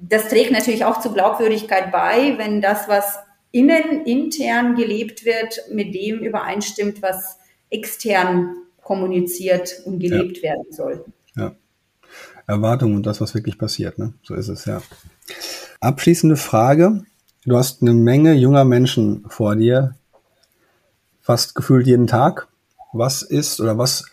das 0.00 0.28
trägt 0.28 0.52
natürlich 0.52 0.84
auch 0.84 1.00
zu 1.00 1.12
Glaubwürdigkeit 1.12 1.90
bei, 1.92 2.34
wenn 2.38 2.60
das, 2.60 2.88
was 2.88 3.18
innen, 3.50 4.04
intern 4.04 4.74
gelebt 4.74 5.24
wird, 5.24 5.60
mit 5.70 5.94
dem 5.94 6.20
übereinstimmt, 6.20 7.02
was 7.02 7.38
extern 7.70 8.54
kommuniziert 8.82 9.82
und 9.84 9.98
gelebt 9.98 10.38
ja. 10.38 10.42
werden 10.44 10.64
soll. 10.70 11.04
Ja. 11.36 11.54
Erwartung 12.46 12.94
und 12.94 13.06
das, 13.06 13.20
was 13.20 13.34
wirklich 13.34 13.58
passiert, 13.58 13.98
ne? 13.98 14.14
So 14.22 14.34
ist 14.34 14.48
es, 14.48 14.64
ja. 14.64 14.80
Abschließende 15.80 16.36
Frage. 16.36 17.02
Du 17.44 17.56
hast 17.56 17.82
eine 17.82 17.92
Menge 17.92 18.34
junger 18.34 18.64
Menschen 18.64 19.24
vor 19.28 19.56
dir, 19.56 19.94
fast 21.20 21.54
gefühlt 21.54 21.86
jeden 21.86 22.06
Tag. 22.06 22.48
Was 22.92 23.22
ist 23.22 23.60
oder 23.60 23.76
was 23.76 24.06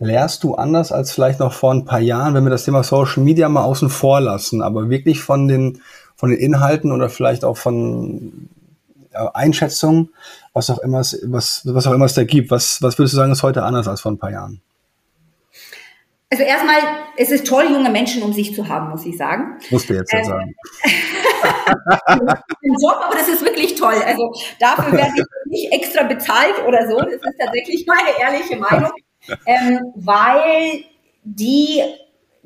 lehrst 0.00 0.44
du 0.44 0.54
anders 0.54 0.92
als 0.92 1.12
vielleicht 1.12 1.40
noch 1.40 1.52
vor 1.52 1.72
ein 1.72 1.84
paar 1.84 2.00
Jahren, 2.00 2.34
wenn 2.34 2.44
wir 2.44 2.50
das 2.50 2.64
Thema 2.64 2.82
Social 2.82 3.22
Media 3.22 3.48
mal 3.48 3.64
außen 3.64 3.88
vor 3.88 4.20
lassen, 4.20 4.62
aber 4.62 4.90
wirklich 4.90 5.20
von 5.22 5.48
den, 5.48 5.80
von 6.16 6.30
den 6.30 6.38
Inhalten 6.38 6.92
oder 6.92 7.08
vielleicht 7.08 7.44
auch 7.44 7.56
von 7.56 8.48
Einschätzungen, 9.12 10.10
was 10.52 10.70
auch 10.70 10.78
immer 10.78 11.00
es, 11.00 11.20
was, 11.24 11.62
was 11.64 11.86
auch 11.86 11.92
immer 11.92 12.06
es 12.06 12.14
da 12.14 12.24
gibt. 12.24 12.50
Was, 12.50 12.82
was 12.82 12.98
würdest 12.98 13.14
du 13.14 13.16
sagen, 13.16 13.32
ist 13.32 13.42
heute 13.42 13.62
anders 13.62 13.86
als 13.88 14.00
vor 14.00 14.12
ein 14.12 14.18
paar 14.18 14.30
Jahren? 14.32 14.60
Also 16.30 16.42
erstmal, 16.42 16.78
es 17.16 17.30
ist 17.30 17.46
toll, 17.46 17.66
junge 17.70 17.90
Menschen 17.90 18.22
um 18.24 18.32
sich 18.32 18.52
zu 18.54 18.68
haben, 18.68 18.90
muss 18.90 19.06
ich 19.06 19.16
sagen. 19.16 19.56
Musst 19.70 19.88
du 19.88 19.94
jetzt 19.94 20.12
ähm, 20.12 20.24
sagen. 20.24 20.54
Job, 22.82 23.00
aber 23.04 23.14
das 23.14 23.28
ist 23.28 23.44
wirklich 23.44 23.76
toll. 23.76 23.94
Also 24.04 24.32
dafür 24.58 24.92
werde 24.92 25.12
ich 25.16 25.24
nicht 25.46 25.72
extra 25.72 26.02
bezahlt 26.02 26.54
oder 26.66 26.88
so. 26.90 26.98
Das 26.98 27.14
ist 27.14 27.38
tatsächlich 27.38 27.86
meine 27.86 28.18
ehrliche 28.20 28.56
Meinung 28.56 28.90
ähm, 29.46 29.80
weil 29.94 30.84
die 31.24 31.82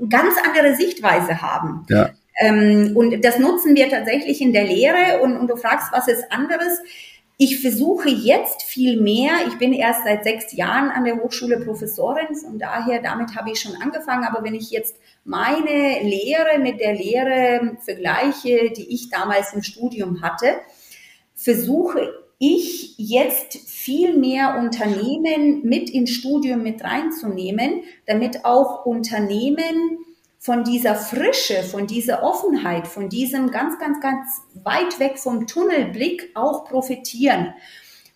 ganz 0.08 0.34
andere 0.44 0.76
Sichtweise 0.76 1.42
haben. 1.42 1.86
Ja. 1.88 2.10
Ähm, 2.40 2.92
und 2.94 3.24
das 3.24 3.38
nutzen 3.38 3.74
wir 3.74 3.88
tatsächlich 3.88 4.40
in 4.40 4.52
der 4.52 4.64
Lehre 4.64 5.20
und, 5.22 5.36
und 5.36 5.48
du 5.48 5.56
fragst, 5.56 5.92
was 5.92 6.08
ist 6.08 6.30
anderes? 6.30 6.78
Ich 7.36 7.60
versuche 7.60 8.08
jetzt 8.08 8.62
viel 8.62 9.00
mehr, 9.00 9.30
ich 9.46 9.58
bin 9.58 9.72
erst 9.72 10.04
seit 10.04 10.24
sechs 10.24 10.52
Jahren 10.52 10.90
an 10.90 11.04
der 11.04 11.16
Hochschule 11.16 11.60
Professorin, 11.60 12.34
von 12.34 12.58
daher, 12.58 13.00
damit 13.00 13.36
habe 13.36 13.50
ich 13.50 13.60
schon 13.60 13.80
angefangen, 13.80 14.24
aber 14.24 14.42
wenn 14.42 14.54
ich 14.54 14.70
jetzt 14.70 14.96
meine 15.24 16.02
Lehre 16.02 16.58
mit 16.58 16.80
der 16.80 16.94
Lehre 16.94 17.76
vergleiche, 17.84 18.72
die 18.76 18.92
ich 18.92 19.08
damals 19.10 19.52
im 19.52 19.62
Studium 19.62 20.20
hatte, 20.22 20.56
versuche 21.34 22.12
ich 22.38 22.94
jetzt 22.98 23.56
viel 23.68 24.16
mehr 24.16 24.58
Unternehmen 24.58 25.62
mit 25.64 25.90
ins 25.90 26.10
Studium 26.10 26.62
mit 26.62 26.84
reinzunehmen, 26.84 27.82
damit 28.06 28.44
auch 28.44 28.86
Unternehmen 28.86 29.98
von 30.38 30.62
dieser 30.62 30.94
Frische, 30.94 31.64
von 31.64 31.86
dieser 31.88 32.22
Offenheit, 32.22 32.86
von 32.86 33.08
diesem 33.08 33.50
ganz, 33.50 33.78
ganz, 33.78 34.00
ganz 34.00 34.40
weit 34.54 35.00
weg 35.00 35.18
vom 35.18 35.46
Tunnelblick 35.48 36.30
auch 36.34 36.64
profitieren. 36.64 37.54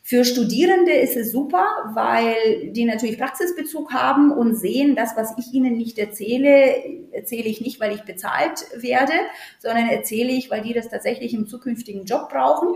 Für 0.04 0.24
Studierende 0.24 0.92
ist 0.92 1.16
es 1.16 1.30
super, 1.30 1.64
weil 1.94 2.72
die 2.72 2.84
natürlich 2.84 3.18
Praxisbezug 3.18 3.92
haben 3.92 4.32
und 4.32 4.56
sehen, 4.56 4.96
das, 4.96 5.16
was 5.16 5.32
ich 5.38 5.54
ihnen 5.54 5.76
nicht 5.76 5.96
erzähle, 5.96 6.74
erzähle 7.12 7.48
ich 7.48 7.60
nicht, 7.60 7.78
weil 7.78 7.94
ich 7.94 8.02
bezahlt 8.02 8.66
werde, 8.76 9.12
sondern 9.60 9.88
erzähle 9.88 10.32
ich, 10.32 10.50
weil 10.50 10.62
die 10.62 10.72
das 10.72 10.88
tatsächlich 10.88 11.34
im 11.34 11.46
zukünftigen 11.46 12.04
Job 12.04 12.30
brauchen. 12.30 12.74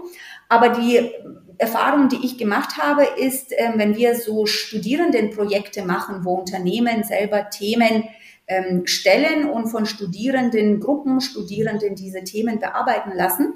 Aber 0.48 0.68
die 0.70 1.11
Erfahrung, 1.59 2.09
die 2.09 2.24
ich 2.24 2.38
gemacht 2.38 2.76
habe, 2.76 3.04
ist, 3.18 3.52
ähm, 3.56 3.74
wenn 3.76 3.96
wir 3.96 4.14
so 4.14 4.46
Studierendenprojekte 4.46 5.85
machen, 5.85 6.24
wo 6.24 6.35
Unternehmen 6.35 7.02
selber 7.02 7.48
Themen 7.50 8.04
ähm, 8.46 8.87
stellen 8.87 9.48
und 9.48 9.68
von 9.68 9.87
Studierenden, 9.87 10.80
Gruppen 10.80 11.20
Studierenden 11.20 11.94
diese 11.94 12.22
Themen 12.24 12.59
bearbeiten 12.59 13.12
lassen. 13.14 13.54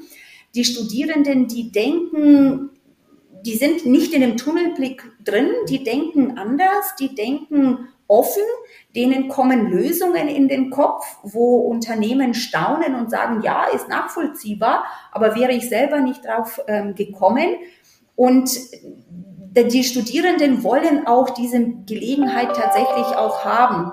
Die 0.54 0.64
Studierenden, 0.64 1.46
die 1.46 1.70
denken, 1.70 2.70
die 3.44 3.54
sind 3.54 3.86
nicht 3.86 4.12
in 4.12 4.22
dem 4.22 4.36
Tunnelblick 4.36 5.02
drin, 5.24 5.48
die 5.68 5.84
denken 5.84 6.38
anders, 6.38 6.96
die 6.98 7.14
denken 7.14 7.88
offen, 8.10 8.42
denen 8.94 9.28
kommen 9.28 9.70
Lösungen 9.70 10.28
in 10.28 10.48
den 10.48 10.70
Kopf, 10.70 11.04
wo 11.22 11.58
Unternehmen 11.58 12.34
staunen 12.34 12.96
und 12.96 13.08
sagen, 13.10 13.40
ja, 13.42 13.66
ist 13.66 13.88
nachvollziehbar, 13.88 14.84
aber 15.12 15.36
wäre 15.36 15.52
ich 15.52 15.68
selber 15.68 16.00
nicht 16.00 16.24
drauf 16.24 16.60
ähm, 16.66 16.96
gekommen. 16.96 17.56
Und 18.16 18.50
die 19.54 19.84
Studierenden 19.84 20.64
wollen 20.64 21.06
auch 21.06 21.30
diese 21.30 21.64
Gelegenheit 21.86 22.54
tatsächlich 22.56 23.06
auch 23.16 23.44
haben, 23.44 23.92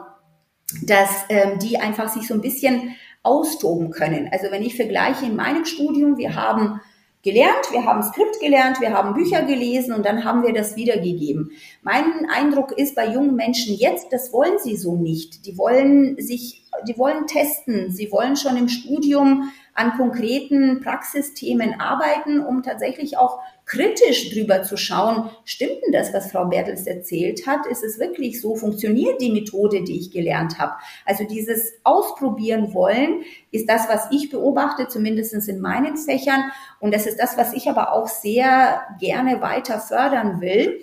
dass 0.83 1.09
ähm, 1.29 1.59
die 1.59 1.77
einfach 1.79 2.09
sich 2.09 2.27
so 2.27 2.33
ein 2.33 2.41
bisschen 2.41 2.95
austoben 3.21 3.91
können. 3.91 4.29
Also 4.31 4.51
wenn 4.51 4.63
ich 4.63 4.75
vergleiche 4.75 5.25
in 5.25 5.35
meinem 5.35 5.65
Studium, 5.65 6.17
wir 6.17 6.35
haben 6.35 6.81
gelernt, 7.27 7.71
wir 7.71 7.83
haben 7.83 8.01
Skript 8.03 8.39
gelernt, 8.39 8.79
wir 8.79 8.93
haben 8.93 9.13
Bücher 9.13 9.41
gelesen 9.41 9.93
und 9.93 10.05
dann 10.05 10.23
haben 10.23 10.43
wir 10.43 10.53
das 10.53 10.77
wiedergegeben. 10.77 11.51
Mein 11.81 12.25
Eindruck 12.33 12.71
ist 12.71 12.95
bei 12.95 13.05
jungen 13.11 13.35
Menschen 13.35 13.75
jetzt, 13.75 14.13
das 14.13 14.31
wollen 14.31 14.57
sie 14.59 14.77
so 14.77 14.95
nicht. 14.95 15.45
Die 15.45 15.57
wollen 15.57 16.15
sich, 16.21 16.63
die 16.87 16.97
wollen 16.97 17.27
testen, 17.27 17.91
sie 17.91 18.13
wollen 18.13 18.37
schon 18.37 18.55
im 18.55 18.69
Studium 18.69 19.51
an 19.73 19.97
konkreten 19.97 20.79
Praxisthemen 20.79 21.81
arbeiten, 21.81 22.39
um 22.39 22.63
tatsächlich 22.63 23.17
auch 23.17 23.39
kritisch 23.67 24.31
drüber 24.31 24.63
zu 24.63 24.77
schauen, 24.77 25.29
stimmt 25.43 25.79
denn 25.85 25.91
das, 25.91 26.13
was 26.13 26.31
Frau 26.31 26.45
Bertels 26.45 26.87
erzählt 26.87 27.45
hat? 27.45 27.67
Ist 27.67 27.83
es 27.83 27.99
wirklich 27.99 28.41
so? 28.41 28.55
Funktioniert 28.55 29.21
die 29.21 29.31
Methode, 29.31 29.83
die 29.83 29.99
ich 29.99 30.11
gelernt 30.11 30.57
habe? 30.57 30.73
Also 31.05 31.25
dieses 31.25 31.73
Ausprobieren 31.83 32.73
wollen 32.73 33.23
ist 33.51 33.69
das, 33.69 33.89
was 33.89 34.07
ich 34.11 34.29
beobachte, 34.29 34.87
zumindest 34.87 35.27
in 35.47 35.59
meinen 35.59 35.97
Fächern. 35.97 36.45
Und 36.79 36.93
das 36.93 37.05
ist 37.05 37.19
das, 37.19 37.37
was 37.37 37.53
ich 37.53 37.69
aber 37.69 37.91
auch 37.91 38.07
sehr 38.07 38.81
gerne 38.99 39.41
weiter 39.41 39.79
fördern 39.79 40.41
will 40.41 40.79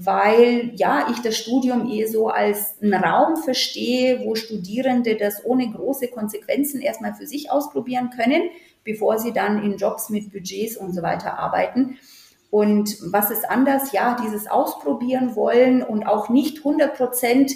weil 0.00 0.70
ja 0.76 1.08
ich 1.10 1.18
das 1.22 1.36
Studium 1.36 1.90
eher 1.90 2.06
so 2.06 2.28
als 2.28 2.76
einen 2.80 2.94
Raum 2.94 3.36
verstehe, 3.36 4.20
wo 4.24 4.36
Studierende 4.36 5.16
das 5.16 5.44
ohne 5.44 5.68
große 5.68 6.06
Konsequenzen 6.06 6.80
erstmal 6.80 7.14
für 7.14 7.26
sich 7.26 7.50
ausprobieren 7.50 8.10
können, 8.10 8.42
bevor 8.84 9.18
sie 9.18 9.32
dann 9.32 9.60
in 9.60 9.76
Jobs 9.76 10.08
mit 10.08 10.32
Budgets 10.32 10.76
und 10.76 10.94
so 10.94 11.02
weiter 11.02 11.36
arbeiten. 11.36 11.98
Und 12.50 12.96
was 13.12 13.30
ist 13.30 13.48
anders? 13.48 13.92
Ja, 13.92 14.16
dieses 14.22 14.46
Ausprobieren 14.46 15.36
wollen 15.36 15.82
und 15.82 16.04
auch 16.04 16.28
nicht 16.28 16.58
100 16.58 16.96
Prozent 16.96 17.52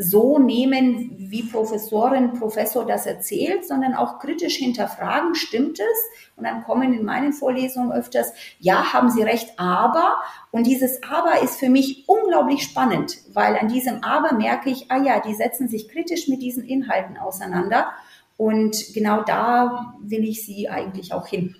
so 0.00 0.38
nehmen, 0.38 1.14
wie 1.18 1.42
Professorin, 1.42 2.32
Professor 2.32 2.86
das 2.86 3.04
erzählt, 3.04 3.66
sondern 3.66 3.94
auch 3.94 4.18
kritisch 4.18 4.56
hinterfragen, 4.56 5.34
stimmt 5.34 5.78
es? 5.78 6.36
Und 6.36 6.44
dann 6.44 6.64
kommen 6.64 6.94
in 6.94 7.04
meinen 7.04 7.34
Vorlesungen 7.34 7.92
öfters, 7.92 8.32
ja, 8.60 8.94
haben 8.94 9.10
Sie 9.10 9.22
recht, 9.22 9.58
aber. 9.58 10.14
Und 10.52 10.66
dieses 10.66 11.02
aber 11.02 11.42
ist 11.42 11.58
für 11.58 11.68
mich 11.68 12.04
unglaublich 12.08 12.62
spannend, 12.62 13.18
weil 13.34 13.56
an 13.58 13.68
diesem 13.68 14.02
aber 14.02 14.32
merke 14.32 14.70
ich, 14.70 14.90
ah 14.90 15.02
ja, 15.02 15.20
die 15.20 15.34
setzen 15.34 15.68
sich 15.68 15.88
kritisch 15.88 16.28
mit 16.28 16.40
diesen 16.40 16.64
Inhalten 16.64 17.18
auseinander. 17.18 17.90
Und 18.38 18.94
genau 18.94 19.22
da 19.22 19.94
will 20.00 20.24
ich 20.24 20.46
Sie 20.46 20.70
eigentlich 20.70 21.12
auch 21.12 21.26
hin. 21.26 21.56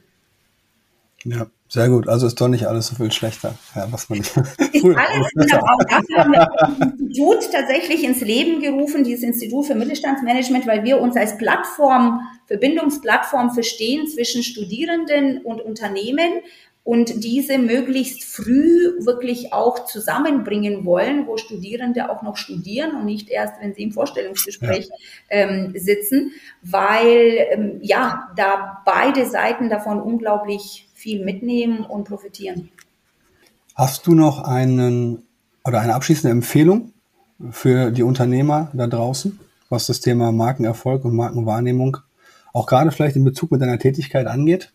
Ja, 1.24 1.46
sehr 1.72 1.88
gut. 1.88 2.09
Also 2.09 2.26
ist 2.26 2.40
doch 2.40 2.48
nicht 2.48 2.66
alles 2.66 2.88
so 2.88 2.96
viel 2.96 3.12
schlechter, 3.12 3.54
ja, 3.76 3.87
was 3.92 4.09
man 4.09 4.18
nicht. 4.18 4.37
Ist 4.37 4.85
alles, 4.85 5.30
genau, 5.35 5.59
auch 5.59 5.85
dafür 5.88 6.16
haben 6.18 6.33
wir 6.33 6.48
das 6.59 6.70
Institut 6.90 7.52
tatsächlich 7.52 8.02
ins 8.02 8.20
Leben 8.22 8.61
gerufen, 8.61 9.04
dieses 9.04 9.22
Institut 9.22 9.66
für 9.66 9.76
Mittelstandsmanagement, 9.76 10.66
weil 10.66 10.83
wir 10.83 11.00
uns 11.00 11.16
als 11.16 11.38
Plattform, 11.38 12.22
Verbindungsplattform 12.46 13.52
verstehen 13.52 14.09
zwischen 14.09 14.42
Studierenden 14.42 15.42
und 15.44 15.61
Unternehmen 15.61 16.40
und 16.83 17.22
diese 17.22 17.59
möglichst 17.59 18.24
früh 18.24 19.04
wirklich 19.04 19.52
auch 19.52 19.85
zusammenbringen 19.85 20.85
wollen, 20.85 21.28
wo 21.28 21.37
Studierende 21.37 22.11
auch 22.11 22.22
noch 22.22 22.37
studieren 22.37 22.96
und 22.96 23.04
nicht 23.04 23.28
erst, 23.28 23.61
wenn 23.61 23.74
sie 23.74 23.83
im 23.85 23.92
Vorstellungsgespräch 23.92 24.88
ja. 24.88 24.96
ähm, 25.28 25.72
sitzen, 25.76 26.33
weil 26.62 27.46
ähm, 27.50 27.78
ja 27.83 28.30
da 28.35 28.83
beide 28.85 29.26
Seiten 29.26 29.68
davon 29.68 30.00
unglaublich 30.00 30.89
viel 31.00 31.24
mitnehmen 31.24 31.84
und 31.84 32.04
profitieren. 32.04 32.70
Hast 33.74 34.06
du 34.06 34.14
noch 34.14 34.44
einen 34.44 35.22
oder 35.64 35.80
eine 35.80 35.94
abschließende 35.94 36.30
Empfehlung 36.30 36.92
für 37.50 37.90
die 37.90 38.02
Unternehmer 38.02 38.70
da 38.74 38.86
draußen, 38.86 39.40
was 39.70 39.86
das 39.86 40.00
Thema 40.00 40.30
Markenerfolg 40.30 41.04
und 41.04 41.16
Markenwahrnehmung 41.16 41.96
auch 42.52 42.66
gerade 42.66 42.90
vielleicht 42.90 43.16
in 43.16 43.24
Bezug 43.24 43.50
mit 43.52 43.62
deiner 43.62 43.78
Tätigkeit 43.78 44.26
angeht? 44.26 44.72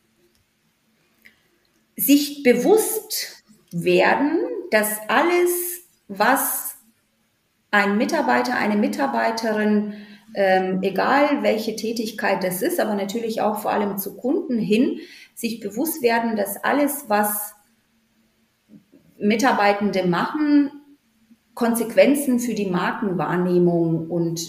Sich 1.96 2.42
bewusst 2.42 3.44
werden, 3.72 4.40
dass 4.72 4.98
alles, 5.08 5.52
was 6.08 6.76
ein 7.70 7.98
Mitarbeiter, 7.98 8.58
eine 8.58 8.78
Mitarbeiterin, 8.78 9.94
ähm, 10.34 10.80
egal 10.82 11.44
welche 11.44 11.76
Tätigkeit 11.76 12.44
das 12.44 12.62
ist, 12.62 12.80
aber 12.80 12.96
natürlich 12.96 13.42
auch 13.42 13.60
vor 13.60 13.72
allem 13.72 13.98
zu 13.98 14.18
Kunden 14.18 14.58
hin, 14.58 15.00
sich 15.36 15.60
bewusst 15.60 16.02
werden, 16.02 16.36
dass 16.36 16.64
alles, 16.64 17.06
was 17.08 17.54
Mitarbeitende 19.20 20.08
machen, 20.08 20.72
Konsequenzen 21.54 22.40
für 22.40 22.54
die 22.54 22.70
Markenwahrnehmung 22.70 24.10
und 24.10 24.42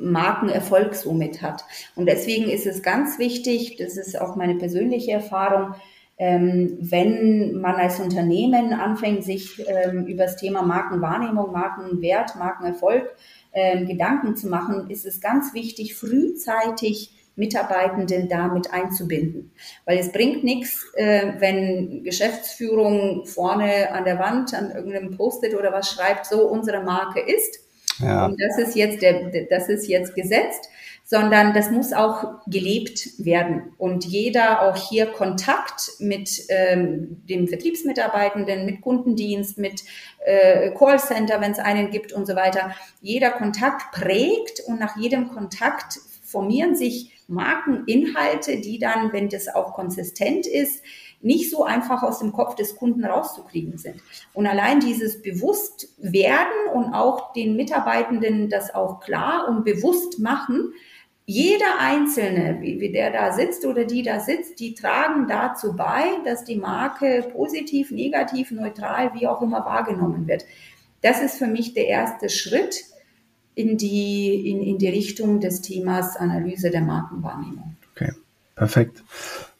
Markenerfolg 0.00 0.94
somit 0.94 1.42
hat. 1.42 1.64
Und 1.94 2.06
deswegen 2.06 2.48
ist 2.48 2.66
es 2.66 2.82
ganz 2.82 3.18
wichtig, 3.18 3.76
das 3.76 3.96
ist 3.96 4.18
auch 4.20 4.34
meine 4.34 4.56
persönliche 4.56 5.12
Erfahrung, 5.12 5.74
ähm, 6.18 6.76
wenn 6.80 7.60
man 7.60 7.76
als 7.76 7.98
Unternehmen 7.98 8.74
anfängt, 8.74 9.24
sich 9.24 9.64
ähm, 9.66 10.06
über 10.06 10.24
das 10.24 10.36
Thema 10.36 10.62
Markenwahrnehmung, 10.62 11.50
Markenwert, 11.50 12.36
Markenerfolg 12.36 13.08
ähm, 13.52 13.86
Gedanken 13.86 14.36
zu 14.36 14.48
machen, 14.48 14.90
ist 14.90 15.06
es 15.06 15.20
ganz 15.20 15.54
wichtig, 15.54 15.94
frühzeitig 15.94 17.19
Mitarbeitenden 17.40 18.28
damit 18.28 18.72
einzubinden. 18.72 19.52
Weil 19.84 19.98
es 19.98 20.12
bringt 20.12 20.44
nichts, 20.44 20.86
äh, 20.94 21.32
wenn 21.38 22.04
Geschäftsführung 22.04 23.26
vorne 23.26 23.90
an 23.92 24.04
der 24.04 24.20
Wand 24.20 24.54
an 24.54 24.70
irgendeinem 24.70 25.16
Post-it 25.16 25.56
oder 25.56 25.72
was 25.72 25.90
schreibt, 25.90 26.26
so 26.26 26.46
unsere 26.46 26.82
Marke 26.82 27.20
ist. 27.20 27.58
Ja. 27.98 28.26
Und 28.26 28.40
das 28.40 28.58
ist 28.58 28.76
jetzt 28.76 29.02
der, 29.02 29.46
das 29.50 29.68
ist 29.68 29.88
jetzt 29.88 30.14
gesetzt, 30.14 30.68
sondern 31.04 31.54
das 31.54 31.70
muss 31.72 31.92
auch 31.92 32.40
gelebt 32.46 33.18
werden. 33.18 33.72
Und 33.78 34.04
jeder 34.04 34.62
auch 34.62 34.76
hier 34.76 35.06
Kontakt 35.06 35.90
mit 35.98 36.44
ähm, 36.48 37.22
dem 37.28 37.48
Vertriebsmitarbeitenden, 37.48 38.64
mit 38.64 38.80
Kundendienst, 38.80 39.58
mit 39.58 39.82
äh, 40.24 40.70
Callcenter, 40.70 41.40
wenn 41.40 41.50
es 41.50 41.58
einen 41.58 41.90
gibt 41.90 42.12
und 42.12 42.26
so 42.26 42.36
weiter. 42.36 42.76
Jeder 43.00 43.30
Kontakt 43.32 43.90
prägt 43.92 44.60
und 44.66 44.78
nach 44.78 44.96
jedem 44.96 45.28
Kontakt 45.30 45.98
formieren 46.22 46.76
sich 46.76 47.19
Markeninhalte, 47.30 48.60
die 48.60 48.78
dann, 48.78 49.12
wenn 49.12 49.28
das 49.28 49.48
auch 49.48 49.74
konsistent 49.74 50.46
ist, 50.46 50.82
nicht 51.22 51.50
so 51.50 51.64
einfach 51.64 52.02
aus 52.02 52.18
dem 52.18 52.32
Kopf 52.32 52.54
des 52.54 52.76
Kunden 52.76 53.04
rauszukriegen 53.04 53.78
sind. 53.78 54.00
Und 54.32 54.46
allein 54.46 54.80
dieses 54.80 55.20
Bewusstwerden 55.22 56.72
und 56.74 56.94
auch 56.94 57.32
den 57.32 57.56
Mitarbeitenden 57.56 58.48
das 58.48 58.74
auch 58.74 59.00
klar 59.00 59.48
und 59.48 59.64
bewusst 59.64 60.18
machen, 60.18 60.72
jeder 61.26 61.78
Einzelne, 61.78 62.58
wie, 62.60 62.80
wie 62.80 62.90
der 62.90 63.12
da 63.12 63.32
sitzt 63.32 63.64
oder 63.64 63.84
die 63.84 64.02
da 64.02 64.18
sitzt, 64.18 64.58
die 64.58 64.74
tragen 64.74 65.28
dazu 65.28 65.76
bei, 65.76 66.02
dass 66.24 66.42
die 66.42 66.56
Marke 66.56 67.30
positiv, 67.32 67.92
negativ, 67.92 68.50
neutral, 68.50 69.12
wie 69.14 69.28
auch 69.28 69.40
immer 69.40 69.64
wahrgenommen 69.64 70.26
wird. 70.26 70.44
Das 71.02 71.22
ist 71.22 71.38
für 71.38 71.46
mich 71.46 71.72
der 71.72 71.86
erste 71.86 72.28
Schritt 72.28 72.82
in 73.54 73.76
die, 73.76 74.50
in, 74.50 74.62
in 74.62 74.78
die 74.78 74.88
Richtung 74.88 75.40
des 75.40 75.62
Themas 75.62 76.16
Analyse 76.16 76.70
der 76.70 76.82
Markenwahrnehmung. 76.82 77.76
Okay, 77.94 78.12
perfekt. 78.56 79.02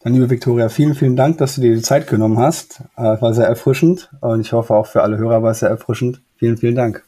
Dann, 0.03 0.15
liebe 0.15 0.31
Viktoria, 0.31 0.71
vielen, 0.71 0.95
vielen 0.95 1.17
Dank, 1.17 1.39
dass 1.39 1.57
du 1.57 1.61
dir 1.61 1.75
die 1.75 1.83
Zeit 1.83 2.07
genommen 2.07 2.39
hast. 2.39 2.83
Äh, 2.97 3.21
war 3.21 3.35
sehr 3.35 3.47
erfrischend 3.47 4.11
und 4.21 4.41
ich 4.41 4.53
hoffe 4.53 4.75
auch 4.75 4.87
für 4.87 5.03
alle 5.03 5.19
Hörer 5.19 5.43
war 5.43 5.51
es 5.51 5.61
sehr 5.61 5.69
erfrischend. 5.69 6.23
Vielen, 6.37 6.57
vielen 6.57 6.75
Dank. 6.75 7.05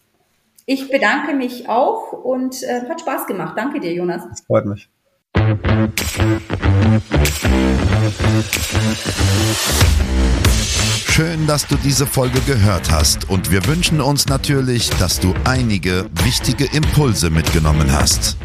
Ich 0.67 0.91
bedanke 0.91 1.35
mich 1.35 1.69
auch 1.69 2.13
und 2.13 2.63
äh, 2.63 2.83
hat 2.89 3.01
Spaß 3.01 3.27
gemacht. 3.27 3.55
Danke 3.57 3.81
dir, 3.81 3.93
Jonas. 3.93 4.23
Das 4.29 4.43
freut 4.43 4.67
mich. 4.67 4.89
Schön, 11.15 11.47
dass 11.47 11.67
du 11.67 11.77
diese 11.77 12.07
Folge 12.07 12.41
gehört 12.47 12.91
hast 12.91 13.29
und 13.29 13.51
wir 13.51 13.67
wünschen 13.67 14.01
uns 14.01 14.29
natürlich, 14.29 14.89
dass 14.89 15.21
du 15.21 15.35
einige 15.45 16.07
wichtige 16.25 16.65
Impulse 16.65 17.29
mitgenommen 17.29 17.93
hast. 17.93 18.39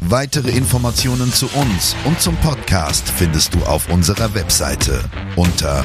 Weitere 0.00 0.52
Informationen 0.52 1.30
zu 1.30 1.46
uns 1.48 1.96
und 2.06 2.18
zum 2.18 2.34
Podcast 2.36 3.06
findest 3.10 3.52
du 3.52 3.62
auf 3.64 3.90
unserer 3.90 4.34
Webseite 4.34 5.04
unter 5.36 5.84